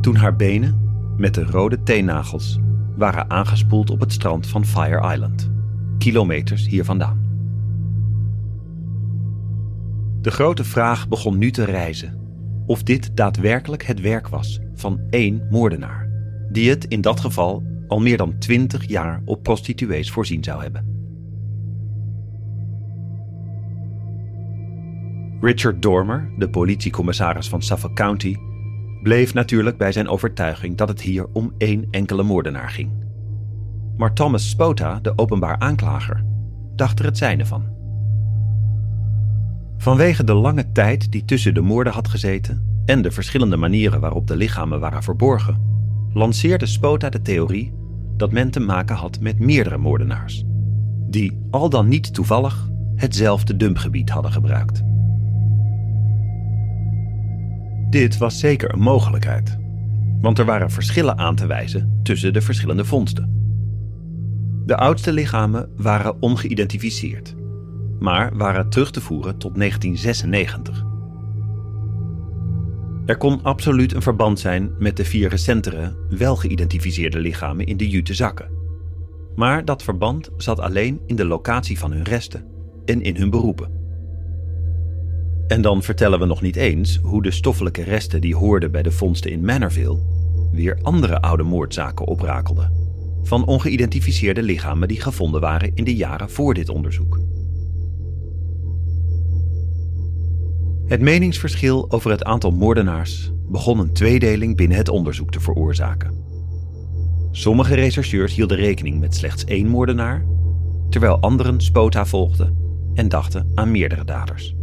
toen 0.00 0.16
haar 0.16 0.36
benen 0.36 0.88
met 1.16 1.34
de 1.34 1.44
rode 1.44 1.82
teennagels 1.82 2.58
waren 2.96 3.30
aangespoeld 3.30 3.90
op 3.90 4.00
het 4.00 4.12
strand 4.12 4.46
van 4.46 4.64
Fire 4.64 5.12
Island, 5.12 5.50
kilometers 5.98 6.66
hier 6.66 6.84
vandaan. 6.84 7.28
De 10.20 10.30
grote 10.30 10.64
vraag 10.64 11.08
begon 11.08 11.38
nu 11.38 11.50
te 11.50 11.64
rijzen 11.64 12.18
of 12.66 12.82
dit 12.82 13.16
daadwerkelijk 13.16 13.82
het 13.82 14.00
werk 14.00 14.28
was 14.28 14.60
van 14.74 15.00
één 15.10 15.46
moordenaar 15.50 15.99
die 16.50 16.70
het 16.70 16.84
in 16.84 17.00
dat 17.00 17.20
geval 17.20 17.62
al 17.88 18.00
meer 18.00 18.16
dan 18.16 18.38
twintig 18.38 18.88
jaar 18.88 19.22
op 19.24 19.42
prostituees 19.42 20.10
voorzien 20.10 20.44
zou 20.44 20.62
hebben. 20.62 20.98
Richard 25.40 25.82
Dormer, 25.82 26.30
de 26.38 26.50
politiecommissaris 26.50 27.48
van 27.48 27.62
Suffolk 27.62 27.96
County, 27.96 28.36
bleef 29.02 29.34
natuurlijk 29.34 29.76
bij 29.76 29.92
zijn 29.92 30.08
overtuiging 30.08 30.76
dat 30.76 30.88
het 30.88 31.00
hier 31.00 31.26
om 31.32 31.54
één 31.58 31.86
enkele 31.90 32.22
moordenaar 32.22 32.70
ging. 32.70 32.90
Maar 33.96 34.14
Thomas 34.14 34.48
Spota, 34.48 34.98
de 35.00 35.12
openbaar 35.16 35.58
aanklager, 35.58 36.24
dacht 36.76 36.98
er 36.98 37.04
het 37.04 37.18
zijne 37.18 37.46
van. 37.46 37.78
Vanwege 39.76 40.24
de 40.24 40.34
lange 40.34 40.72
tijd 40.72 41.12
die 41.12 41.24
tussen 41.24 41.54
de 41.54 41.60
moorden 41.60 41.92
had 41.92 42.08
gezeten 42.08 42.82
en 42.84 43.02
de 43.02 43.10
verschillende 43.10 43.56
manieren 43.56 44.00
waarop 44.00 44.26
de 44.26 44.36
lichamen 44.36 44.80
waren 44.80 45.02
verborgen, 45.02 45.79
lanceerde 46.12 46.66
Spota 46.66 47.08
de 47.08 47.22
theorie 47.22 47.72
dat 48.16 48.32
men 48.32 48.50
te 48.50 48.60
maken 48.60 48.96
had 48.96 49.20
met 49.20 49.38
meerdere 49.38 49.78
moordenaars, 49.78 50.44
die 51.08 51.46
al 51.50 51.68
dan 51.68 51.88
niet 51.88 52.14
toevallig 52.14 52.70
hetzelfde 52.94 53.56
dumpgebied 53.56 54.10
hadden 54.10 54.32
gebruikt. 54.32 54.82
Dit 57.90 58.18
was 58.18 58.38
zeker 58.38 58.72
een 58.72 58.80
mogelijkheid, 58.80 59.58
want 60.20 60.38
er 60.38 60.44
waren 60.44 60.70
verschillen 60.70 61.18
aan 61.18 61.34
te 61.34 61.46
wijzen 61.46 62.00
tussen 62.02 62.32
de 62.32 62.40
verschillende 62.40 62.84
vondsten. 62.84 63.38
De 64.66 64.76
oudste 64.76 65.12
lichamen 65.12 65.68
waren 65.76 66.22
ongeïdentificeerd, 66.22 67.34
maar 67.98 68.36
waren 68.36 68.68
terug 68.68 68.90
te 68.90 69.00
voeren 69.00 69.38
tot 69.38 69.54
1996. 69.54 70.89
Er 73.06 73.16
kon 73.16 73.42
absoluut 73.42 73.94
een 73.94 74.02
verband 74.02 74.40
zijn 74.40 74.74
met 74.78 74.96
de 74.96 75.04
vier 75.04 75.28
recentere, 75.28 75.96
wel 76.08 76.36
geïdentificeerde 76.36 77.18
lichamen 77.18 77.66
in 77.66 77.76
de 77.76 77.88
jute 77.88 78.14
zakken. 78.14 78.50
Maar 79.34 79.64
dat 79.64 79.82
verband 79.82 80.30
zat 80.36 80.60
alleen 80.60 81.00
in 81.06 81.16
de 81.16 81.24
locatie 81.24 81.78
van 81.78 81.92
hun 81.92 82.04
resten 82.04 82.44
en 82.84 83.02
in 83.02 83.16
hun 83.16 83.30
beroepen. 83.30 83.78
En 85.46 85.62
dan 85.62 85.82
vertellen 85.82 86.18
we 86.18 86.26
nog 86.26 86.42
niet 86.42 86.56
eens 86.56 86.98
hoe 87.02 87.22
de 87.22 87.30
stoffelijke 87.30 87.82
resten 87.82 88.20
die 88.20 88.36
hoorden 88.36 88.70
bij 88.70 88.82
de 88.82 88.90
vondsten 88.90 89.30
in 89.30 89.44
Manorville 89.44 89.98
weer 90.52 90.78
andere 90.82 91.20
oude 91.20 91.42
moordzaken 91.42 92.06
oprakelden. 92.06 92.72
Van 93.22 93.46
ongeïdentificeerde 93.46 94.42
lichamen 94.42 94.88
die 94.88 95.00
gevonden 95.00 95.40
waren 95.40 95.74
in 95.74 95.84
de 95.84 95.94
jaren 95.94 96.30
voor 96.30 96.54
dit 96.54 96.68
onderzoek. 96.68 97.20
Het 100.90 101.00
meningsverschil 101.00 101.90
over 101.90 102.10
het 102.10 102.24
aantal 102.24 102.50
moordenaars 102.50 103.32
begon 103.48 103.78
een 103.78 103.92
tweedeling 103.92 104.56
binnen 104.56 104.76
het 104.76 104.88
onderzoek 104.88 105.30
te 105.30 105.40
veroorzaken. 105.40 106.14
Sommige 107.30 107.74
rechercheurs 107.74 108.34
hielden 108.34 108.56
rekening 108.56 109.00
met 109.00 109.14
slechts 109.14 109.44
één 109.44 109.68
moordenaar, 109.68 110.24
terwijl 110.88 111.20
anderen 111.20 111.60
Spota 111.60 112.06
volgden 112.06 112.56
en 112.94 113.08
dachten 113.08 113.52
aan 113.54 113.70
meerdere 113.70 114.04
daders. 114.04 114.54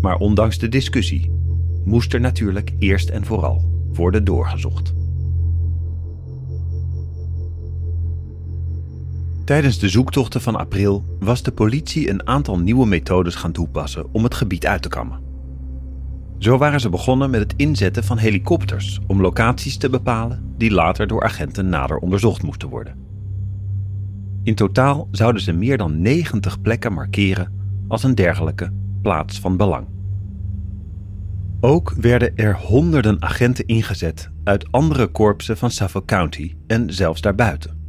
Maar 0.00 0.16
ondanks 0.16 0.58
de 0.58 0.68
discussie 0.68 1.32
moest 1.84 2.12
er 2.14 2.20
natuurlijk 2.20 2.72
eerst 2.78 3.08
en 3.08 3.24
vooral 3.24 3.88
worden 3.92 4.24
doorgezocht. 4.24 4.94
Tijdens 9.44 9.78
de 9.78 9.88
zoektochten 9.88 10.40
van 10.40 10.56
april 10.56 11.04
was 11.20 11.42
de 11.42 11.52
politie 11.52 12.10
een 12.10 12.26
aantal 12.26 12.58
nieuwe 12.58 12.86
methodes 12.86 13.34
gaan 13.34 13.52
toepassen 13.52 14.14
om 14.14 14.22
het 14.24 14.34
gebied 14.34 14.66
uit 14.66 14.82
te 14.82 14.88
kammen. 14.88 15.20
Zo 16.38 16.58
waren 16.58 16.80
ze 16.80 16.88
begonnen 16.88 17.30
met 17.30 17.40
het 17.40 17.54
inzetten 17.56 18.04
van 18.04 18.18
helikopters 18.18 19.00
om 19.06 19.20
locaties 19.20 19.76
te 19.76 19.90
bepalen 19.90 20.54
die 20.56 20.70
later 20.70 21.06
door 21.06 21.22
agenten 21.22 21.68
nader 21.68 21.96
onderzocht 21.96 22.42
moesten 22.42 22.68
worden. 22.68 22.96
In 24.42 24.54
totaal 24.54 25.08
zouden 25.10 25.42
ze 25.42 25.52
meer 25.52 25.76
dan 25.78 26.00
90 26.00 26.60
plekken 26.60 26.92
markeren 26.92 27.52
als 27.88 28.02
een 28.02 28.14
dergelijke 28.14 28.72
plaats 29.02 29.40
van 29.40 29.56
belang. 29.56 29.86
Ook 31.60 31.94
werden 32.00 32.36
er 32.36 32.56
honderden 32.56 33.22
agenten 33.22 33.66
ingezet 33.66 34.30
uit 34.44 34.72
andere 34.72 35.06
korpsen 35.06 35.56
van 35.56 35.70
Suffolk 35.70 36.06
County 36.06 36.54
en 36.66 36.92
zelfs 36.92 37.20
daarbuiten 37.20 37.81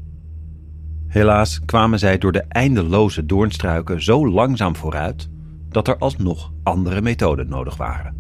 Helaas 1.14 1.60
kwamen 1.66 2.00
zij 2.00 2.18
door 2.18 2.32
de 2.32 2.44
eindeloze 2.48 3.26
doornstruiken 3.26 4.04
zo 4.04 4.30
langzaam 4.30 4.76
vooruit 4.76 5.30
dat 5.70 5.88
er 5.88 5.98
alsnog 5.98 6.54
andere 6.64 7.02
methoden 7.02 7.48
nodig 7.48 7.78
waren. 7.78 8.16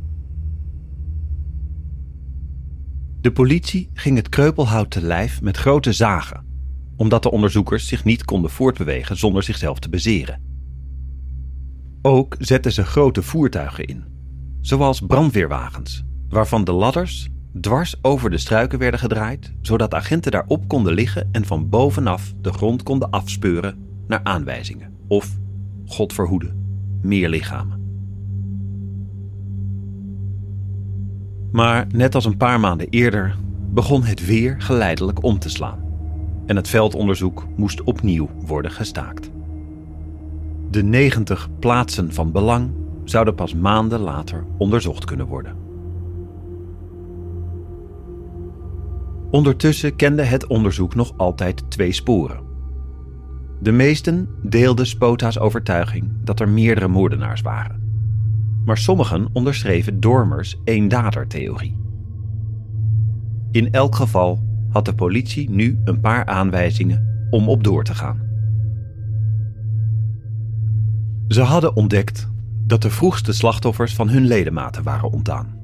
De 3.21 3.31
politie 3.31 3.89
ging 3.93 4.17
het 4.17 4.29
kreupelhout 4.29 4.91
te 4.91 5.01
lijf 5.01 5.41
met 5.41 5.57
grote 5.57 5.93
zagen, 5.93 6.45
omdat 6.95 7.23
de 7.23 7.31
onderzoekers 7.31 7.87
zich 7.87 8.03
niet 8.03 8.25
konden 8.25 8.51
voortbewegen 8.51 9.17
zonder 9.17 9.43
zichzelf 9.43 9.79
te 9.79 9.89
bezeren. 9.89 10.41
Ook 12.01 12.35
zetten 12.39 12.71
ze 12.71 12.83
grote 12.83 13.21
voertuigen 13.21 13.85
in, 13.85 14.03
zoals 14.61 14.99
brandweerwagens, 14.99 16.03
waarvan 16.29 16.63
de 16.63 16.71
ladders 16.71 17.29
dwars 17.61 17.95
over 18.01 18.29
de 18.29 18.37
struiken 18.37 18.79
werden 18.79 18.99
gedraaid, 18.99 19.53
zodat 19.61 19.93
agenten 19.93 20.31
daarop 20.31 20.67
konden 20.67 20.93
liggen 20.93 21.29
en 21.31 21.45
van 21.45 21.69
bovenaf 21.69 22.33
de 22.41 22.53
grond 22.53 22.83
konden 22.83 23.09
afspeuren 23.09 23.77
naar 24.07 24.23
aanwijzingen 24.23 24.93
of, 25.07 25.37
God 25.85 26.13
verhoede, 26.13 26.53
meer 27.01 27.29
lichamen. 27.29 27.81
Maar 31.51 31.87
net 31.91 32.15
als 32.15 32.25
een 32.25 32.37
paar 32.37 32.59
maanden 32.59 32.89
eerder 32.89 33.35
begon 33.69 34.03
het 34.03 34.25
weer 34.25 34.61
geleidelijk 34.61 35.23
om 35.23 35.39
te 35.39 35.49
slaan 35.49 35.79
en 36.45 36.55
het 36.55 36.67
veldonderzoek 36.67 37.47
moest 37.55 37.83
opnieuw 37.83 38.29
worden 38.45 38.71
gestaakt. 38.71 39.31
De 40.69 40.83
90 40.83 41.49
plaatsen 41.59 42.13
van 42.13 42.31
belang 42.31 42.71
zouden 43.03 43.35
pas 43.35 43.53
maanden 43.53 43.99
later 43.99 44.45
onderzocht 44.57 45.05
kunnen 45.05 45.25
worden. 45.27 45.62
Ondertussen 49.33 49.95
kende 49.95 50.23
het 50.23 50.47
onderzoek 50.47 50.95
nog 50.95 51.17
altijd 51.17 51.71
twee 51.71 51.91
sporen. 51.91 52.39
De 53.61 53.71
meesten 53.71 54.27
deelden 54.41 54.87
Spota's 54.87 55.39
overtuiging 55.39 56.11
dat 56.23 56.39
er 56.39 56.49
meerdere 56.49 56.87
moordenaars 56.87 57.41
waren. 57.41 57.81
Maar 58.65 58.77
sommigen 58.77 59.29
onderschreven 59.31 59.99
Dormers 59.99 60.61
één-dader-theorie. 60.63 61.77
In 63.51 63.71
elk 63.71 63.95
geval 63.95 64.43
had 64.69 64.85
de 64.85 64.95
politie 64.95 65.49
nu 65.49 65.79
een 65.83 65.99
paar 65.99 66.25
aanwijzingen 66.25 67.27
om 67.29 67.49
op 67.49 67.63
door 67.63 67.83
te 67.83 67.95
gaan. 67.95 68.21
Ze 71.27 71.41
hadden 71.41 71.75
ontdekt 71.75 72.29
dat 72.65 72.81
de 72.81 72.89
vroegste 72.89 73.33
slachtoffers 73.33 73.95
van 73.95 74.09
hun 74.09 74.25
ledematen 74.25 74.83
waren 74.83 75.11
ontdaan. 75.11 75.55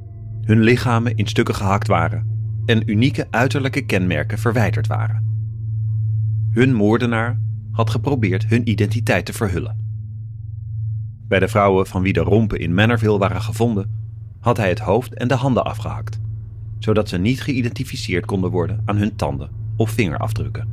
Hun 0.42 0.60
lichamen 0.60 1.16
in 1.16 1.28
stukken 1.28 1.56
gehakt 1.56 1.88
waren 1.88 2.38
en 2.70 2.90
unieke 2.90 3.28
uiterlijke 3.30 3.82
kenmerken 3.82 4.38
verwijderd 4.38 4.88
waren. 4.88 5.28
Hun 6.52 6.74
moordenaar 6.74 7.40
had 7.72 7.90
geprobeerd 7.90 8.46
hun 8.46 8.70
identiteit 8.70 9.26
te 9.26 9.34
verhullen. 9.34 9.78
Bij 11.28 11.40
de 11.40 11.48
vrouwen 11.48 11.88
van 11.88 12.02
wie 12.02 12.14
de 12.14 12.20
rompen 12.20 12.60
in 12.60 12.74
Manorville 12.74 13.18
waren 13.18 13.42
gevonden, 13.42 13.92
had 14.40 14.58
hij 14.58 14.70
het 14.70 14.80
hoofd 14.80 15.14
en 15.14 15.28
de 15.28 15.34
handen 15.34 15.66
afgehakt, 15.66 16.20
zodat 16.80 17.10
ze 17.10 17.18
niet 17.18 17.42
geïdentificeerd 17.42 18.26
konden 18.26 18.52
worden 18.52 18.82
aan 18.86 18.98
hun 18.98 19.16
tanden 19.16 19.50
of 19.76 19.90
vingerafdrukken. 19.90 20.68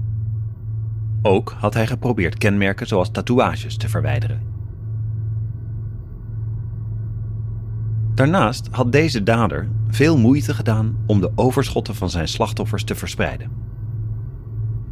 Ook 1.23 1.57
had 1.59 1.75
hij 1.75 1.87
geprobeerd 1.87 2.39
kenmerken 2.39 2.87
zoals 2.87 3.11
tatoeages 3.11 3.77
te 3.77 3.89
verwijderen. 3.89 4.56
Daarnaast 8.17 8.69
had 8.71 8.93
deze 8.93 9.23
dader 9.23 9.69
veel 9.89 10.19
moeite 10.19 10.55
gedaan 10.55 10.97
om 11.07 11.21
de 11.21 11.31
overschotten 11.35 11.95
van 11.95 12.11
zijn 12.11 12.29
slachtoffers 12.29 12.85
te 12.85 12.95
verspreiden. 12.95 13.51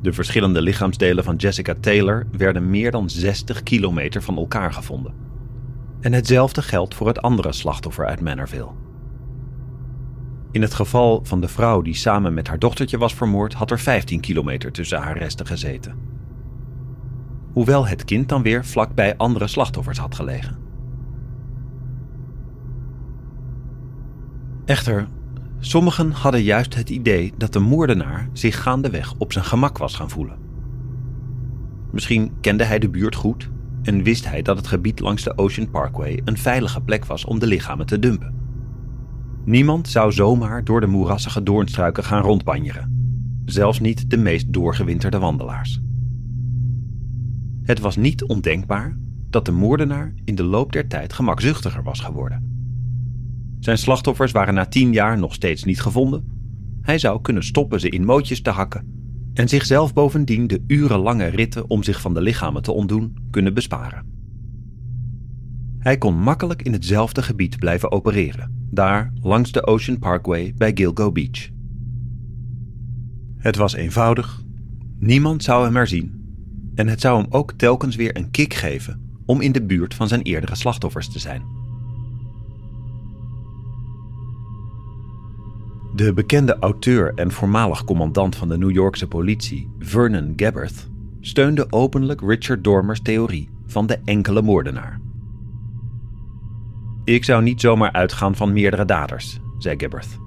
De 0.03 0.13
verschillende 0.13 0.63
lichaamsdelen 0.63 1.25
van 1.25 1.37
Jessica 1.37 1.75
Taylor 1.81 2.27
werden 2.33 2.71
meer 2.71 2.91
dan 2.91 3.11
60 3.11 3.63
kilometer 3.63 4.23
van 4.23 4.37
elkaar 4.37 4.73
gevonden. 4.73 5.15
En 6.01 6.13
hetzelfde 6.13 6.63
geldt 6.63 6.95
voor 6.95 7.07
het 7.07 7.23
andere 7.23 7.53
slachtoffer 7.53 8.07
uit 8.07 8.21
Manorville. 8.21 8.71
In 10.51 10.63
het 10.63 10.75
geval 10.75 11.21
van 11.23 11.41
de 11.41 11.49
vrouw 11.49 11.83
die 11.83 11.95
samen 11.95 12.35
met 12.35 12.49
haar 12.49 12.59
dochtertje 12.59 12.99
was 12.99 13.15
vermoord, 13.15 13.55
had 13.55 13.71
er 13.71 13.81
15 13.81 14.21
kilometer 14.21 14.73
tussen 14.73 14.99
haar 14.99 15.19
resten 15.19 15.47
gezeten. 15.47 15.95
Hoewel 17.53 17.87
het 17.87 18.05
kind 18.05 18.29
dan 18.29 18.43
weer 18.43 18.65
vlakbij 18.65 19.17
andere 19.17 19.47
slachtoffers 19.47 19.99
had 19.99 20.15
gelegen. 20.15 20.64
Echter, 24.65 25.09
sommigen 25.59 26.11
hadden 26.11 26.43
juist 26.43 26.75
het 26.75 26.91
idee 26.91 27.33
dat 27.37 27.53
de 27.53 27.59
moordenaar 27.59 28.29
zich 28.33 28.63
gaandeweg 28.63 29.15
op 29.19 29.33
zijn 29.33 29.45
gemak 29.45 29.79
was 29.79 29.95
gaan 29.95 30.11
voelen. 30.11 30.39
Misschien 31.91 32.33
kende 32.41 32.65
hij 32.65 32.79
de 32.79 32.89
buurt 32.89 33.15
goed 33.15 33.51
en 33.83 34.03
wist 34.03 34.29
hij 34.29 34.43
dat 34.43 34.57
het 34.57 34.67
gebied 34.67 35.01
langs 35.01 35.23
de 35.23 35.39
Ocean 35.39 35.71
Parkway 35.71 36.21
een 36.25 36.39
veilige 36.39 36.81
plek 36.81 37.05
was 37.05 37.25
om 37.25 37.39
de 37.39 37.47
lichamen 37.47 37.87
te 37.87 37.99
dumpen. 37.99 38.35
Niemand 39.45 39.89
zou 39.89 40.13
zomaar 40.13 40.65
door 40.65 40.81
de 40.81 40.87
moerassige 40.87 41.43
doornstruiken 41.43 42.05
gaan 42.05 42.23
rondbanjeren, 42.23 42.93
zelfs 43.45 43.81
niet 43.81 44.11
de 44.11 44.17
meest 44.17 44.53
doorgewinterde 44.53 45.19
wandelaars. 45.19 45.81
Het 47.63 47.81
was 47.81 47.97
niet 47.97 48.25
ondenkbaar 48.25 48.99
dat 49.31 49.47
de 49.47 49.53
moordenaar 49.53 50.15
in 50.25 50.35
de 50.35 50.45
loop 50.45 50.73
der 50.73 50.89
tijd 50.89 51.13
gemakzuchtiger 51.13 51.83
was 51.83 52.01
geworden. 52.01 52.54
Zijn 53.65 53.79
slachtoffers 53.79 54.33
waren 54.33 54.55
na 54.55 54.67
tien 54.67 54.93
jaar 54.93 55.19
nog 55.19 55.35
steeds 55.35 55.65
niet 55.65 55.81
gevonden. 55.81 56.25
Hij 56.81 56.99
zou 56.99 57.21
kunnen 57.21 57.45
stoppen 57.45 57.81
ze 57.81 57.89
in 57.89 58.05
mootjes 58.05 58.43
te 58.43 58.51
hakken 58.51 58.87
en 59.35 59.49
zichzelf 59.49 59.93
bovendien 59.93 60.47
de 60.47 60.65
urenlange 60.67 61.27
ritten 61.27 61.71
om 61.71 61.83
zich 61.83 62.01
van 62.01 62.15
de 62.15 62.21
lichamen 62.21 62.63
te 62.63 62.73
ontdoen 62.73 63.17
kunnen 63.31 63.55
besparen. 63.55 64.07
Hij 65.79 65.99
kon 65.99 66.19
makkelijk 66.19 66.63
in 66.63 66.73
hetzelfde 66.73 67.23
gebied 67.23 67.59
blijven 67.59 67.93
opereren, 67.93 68.67
daar 68.71 69.13
langs 69.21 69.53
de 69.53 69.67
Ocean 69.67 69.99
Parkway 69.99 70.55
bij 70.57 70.71
Gilgo 70.75 71.13
Beach. 71.13 71.49
Het 73.37 73.57
was 73.57 73.75
eenvoudig, 73.75 74.43
niemand 74.99 75.43
zou 75.43 75.65
hem 75.65 75.77
er 75.77 75.89
zien 75.89 76.23
en 76.75 76.89
het 76.89 77.01
zou 77.01 77.23
hem 77.23 77.33
ook 77.33 77.53
telkens 77.53 77.97
weer 77.97 78.17
een 78.17 78.31
kick 78.31 78.55
geven 78.55 79.21
om 79.27 79.41
in 79.41 79.53
de 79.53 79.63
buurt 79.63 79.95
van 79.95 80.09
zijn 80.09 80.23
eerdere 80.23 80.55
slachtoffers 80.55 81.09
te 81.09 81.19
zijn. 81.19 81.54
De 85.95 86.13
bekende 86.13 86.59
auteur 86.59 87.13
en 87.15 87.31
voormalig 87.31 87.85
commandant 87.85 88.37
van 88.37 88.49
de 88.49 88.59
New 88.59 88.71
Yorkse 88.71 89.09
politie, 89.09 89.69
Vernon 89.79 90.33
Gabbard, 90.37 90.89
steunde 91.21 91.67
openlijk 91.73 92.21
Richard 92.21 92.65
Dormers 92.65 93.01
theorie 93.01 93.49
van 93.67 93.87
de 93.87 93.99
enkele 94.05 94.43
moordenaar. 94.43 95.01
Ik 97.05 97.25
zou 97.25 97.43
niet 97.43 97.61
zomaar 97.61 97.93
uitgaan 97.93 98.37
van 98.37 98.53
meerdere 98.53 98.85
daders, 98.85 99.41
zei 99.59 99.75
Gabbard. 99.79 100.19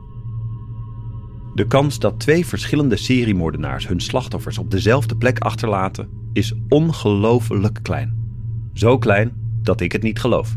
De 1.55 1.67
kans 1.67 1.99
dat 1.99 2.19
twee 2.19 2.45
verschillende 2.45 2.97
seriemoordenaars 2.97 3.87
hun 3.87 3.99
slachtoffers 3.99 4.57
op 4.57 4.71
dezelfde 4.71 5.15
plek 5.15 5.39
achterlaten 5.39 6.09
is 6.33 6.53
ongelooflijk 6.69 7.79
klein. 7.81 8.29
Zo 8.73 8.97
klein 8.97 9.31
dat 9.61 9.81
ik 9.81 9.91
het 9.91 10.03
niet 10.03 10.19
geloof. 10.19 10.55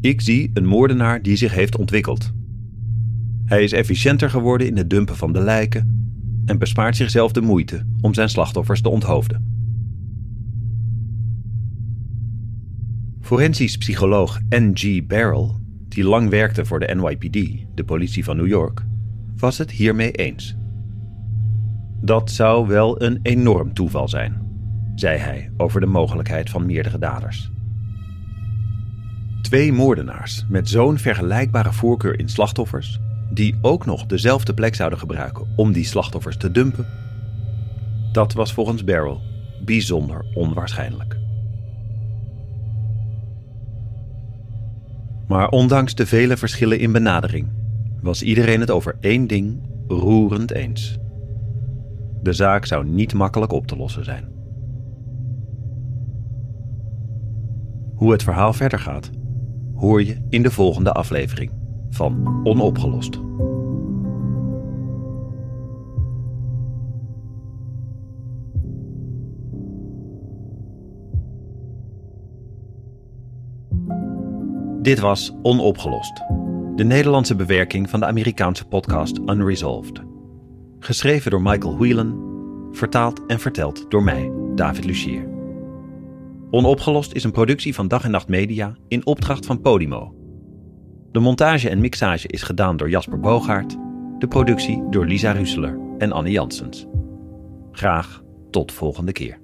Ik 0.00 0.20
zie 0.20 0.50
een 0.54 0.66
moordenaar 0.66 1.22
die 1.22 1.36
zich 1.36 1.54
heeft 1.54 1.76
ontwikkeld 1.76 2.34
hij 3.46 3.62
is 3.62 3.72
efficiënter 3.72 4.30
geworden 4.30 4.66
in 4.66 4.76
het 4.76 4.90
dumpen 4.90 5.16
van 5.16 5.32
de 5.32 5.40
lijken 5.40 5.96
en 6.46 6.58
bespaart 6.58 6.96
zichzelf 6.96 7.32
de 7.32 7.40
moeite 7.40 7.86
om 8.00 8.14
zijn 8.14 8.28
slachtoffers 8.28 8.80
te 8.80 8.88
onthoofden. 8.88 9.54
Forensisch 13.20 13.76
psycholoog 13.76 14.40
N.G. 14.48 15.06
Barrel, 15.06 15.60
die 15.88 16.04
lang 16.04 16.28
werkte 16.28 16.64
voor 16.64 16.80
de 16.80 16.94
NYPD, 16.94 17.66
de 17.74 17.84
politie 17.84 18.24
van 18.24 18.36
New 18.36 18.46
York, 18.46 18.84
was 19.36 19.58
het 19.58 19.70
hiermee 19.70 20.12
eens. 20.12 20.56
Dat 22.00 22.30
zou 22.30 22.66
wel 22.66 23.02
een 23.02 23.18
enorm 23.22 23.74
toeval 23.74 24.08
zijn, 24.08 24.42
zei 24.94 25.18
hij 25.18 25.50
over 25.56 25.80
de 25.80 25.86
mogelijkheid 25.86 26.50
van 26.50 26.66
meerdere 26.66 26.98
daders. 26.98 27.50
Twee 29.42 29.72
moordenaars 29.72 30.46
met 30.48 30.68
zo'n 30.68 30.98
vergelijkbare 30.98 31.72
voorkeur 31.72 32.18
in 32.18 32.28
slachtoffers 32.28 33.00
die 33.30 33.58
ook 33.60 33.86
nog 33.86 34.06
dezelfde 34.06 34.54
plek 34.54 34.74
zouden 34.74 34.98
gebruiken 34.98 35.46
om 35.56 35.72
die 35.72 35.84
slachtoffers 35.84 36.36
te 36.36 36.50
dumpen, 36.50 36.86
dat 38.12 38.32
was 38.32 38.52
volgens 38.52 38.84
Barrel 38.84 39.20
bijzonder 39.64 40.24
onwaarschijnlijk. 40.34 41.18
Maar 45.26 45.48
ondanks 45.48 45.94
de 45.94 46.06
vele 46.06 46.36
verschillen 46.36 46.78
in 46.78 46.92
benadering, 46.92 47.48
was 48.00 48.22
iedereen 48.22 48.60
het 48.60 48.70
over 48.70 48.96
één 49.00 49.26
ding 49.26 49.60
roerend 49.88 50.50
eens. 50.50 50.98
De 52.22 52.32
zaak 52.32 52.66
zou 52.66 52.84
niet 52.84 53.14
makkelijk 53.14 53.52
op 53.52 53.66
te 53.66 53.76
lossen 53.76 54.04
zijn. 54.04 54.24
Hoe 57.94 58.12
het 58.12 58.22
verhaal 58.22 58.52
verder 58.52 58.78
gaat, 58.78 59.10
hoor 59.74 60.02
je 60.02 60.16
in 60.28 60.42
de 60.42 60.50
volgende 60.50 60.92
aflevering 60.92 61.50
van 61.90 62.40
Onopgelost. 62.44 63.20
Dit 74.82 75.00
was 75.00 75.32
Onopgelost, 75.42 76.16
de 76.76 76.84
Nederlandse 76.84 77.36
bewerking 77.36 77.90
van 77.90 78.00
de 78.00 78.06
Amerikaanse 78.06 78.64
podcast 78.64 79.18
Unresolved. 79.18 80.02
Geschreven 80.78 81.30
door 81.30 81.42
Michael 81.42 81.78
Whelan, 81.78 82.18
vertaald 82.72 83.26
en 83.26 83.40
verteld 83.40 83.90
door 83.90 84.02
mij, 84.02 84.32
David 84.54 84.84
Lucier. 84.84 85.28
Onopgelost 86.50 87.12
is 87.12 87.24
een 87.24 87.32
productie 87.32 87.74
van 87.74 87.88
Dag 87.88 88.04
en 88.04 88.10
Nacht 88.10 88.28
Media 88.28 88.76
in 88.88 89.06
opdracht 89.06 89.46
van 89.46 89.60
Podimo 89.60 90.25
de 91.12 91.20
montage 91.20 91.70
en 91.70 91.80
mixage 91.80 92.28
is 92.28 92.42
gedaan 92.42 92.76
door 92.76 92.90
Jasper 92.90 93.20
Boogaard, 93.20 93.76
de 94.18 94.28
productie 94.28 94.82
door 94.90 95.06
Lisa 95.06 95.32
Russeler 95.32 95.78
en 95.98 96.12
Anne 96.12 96.30
Janssens. 96.30 96.86
Graag 97.72 98.22
tot 98.50 98.72
volgende 98.72 99.12
keer. 99.12 99.38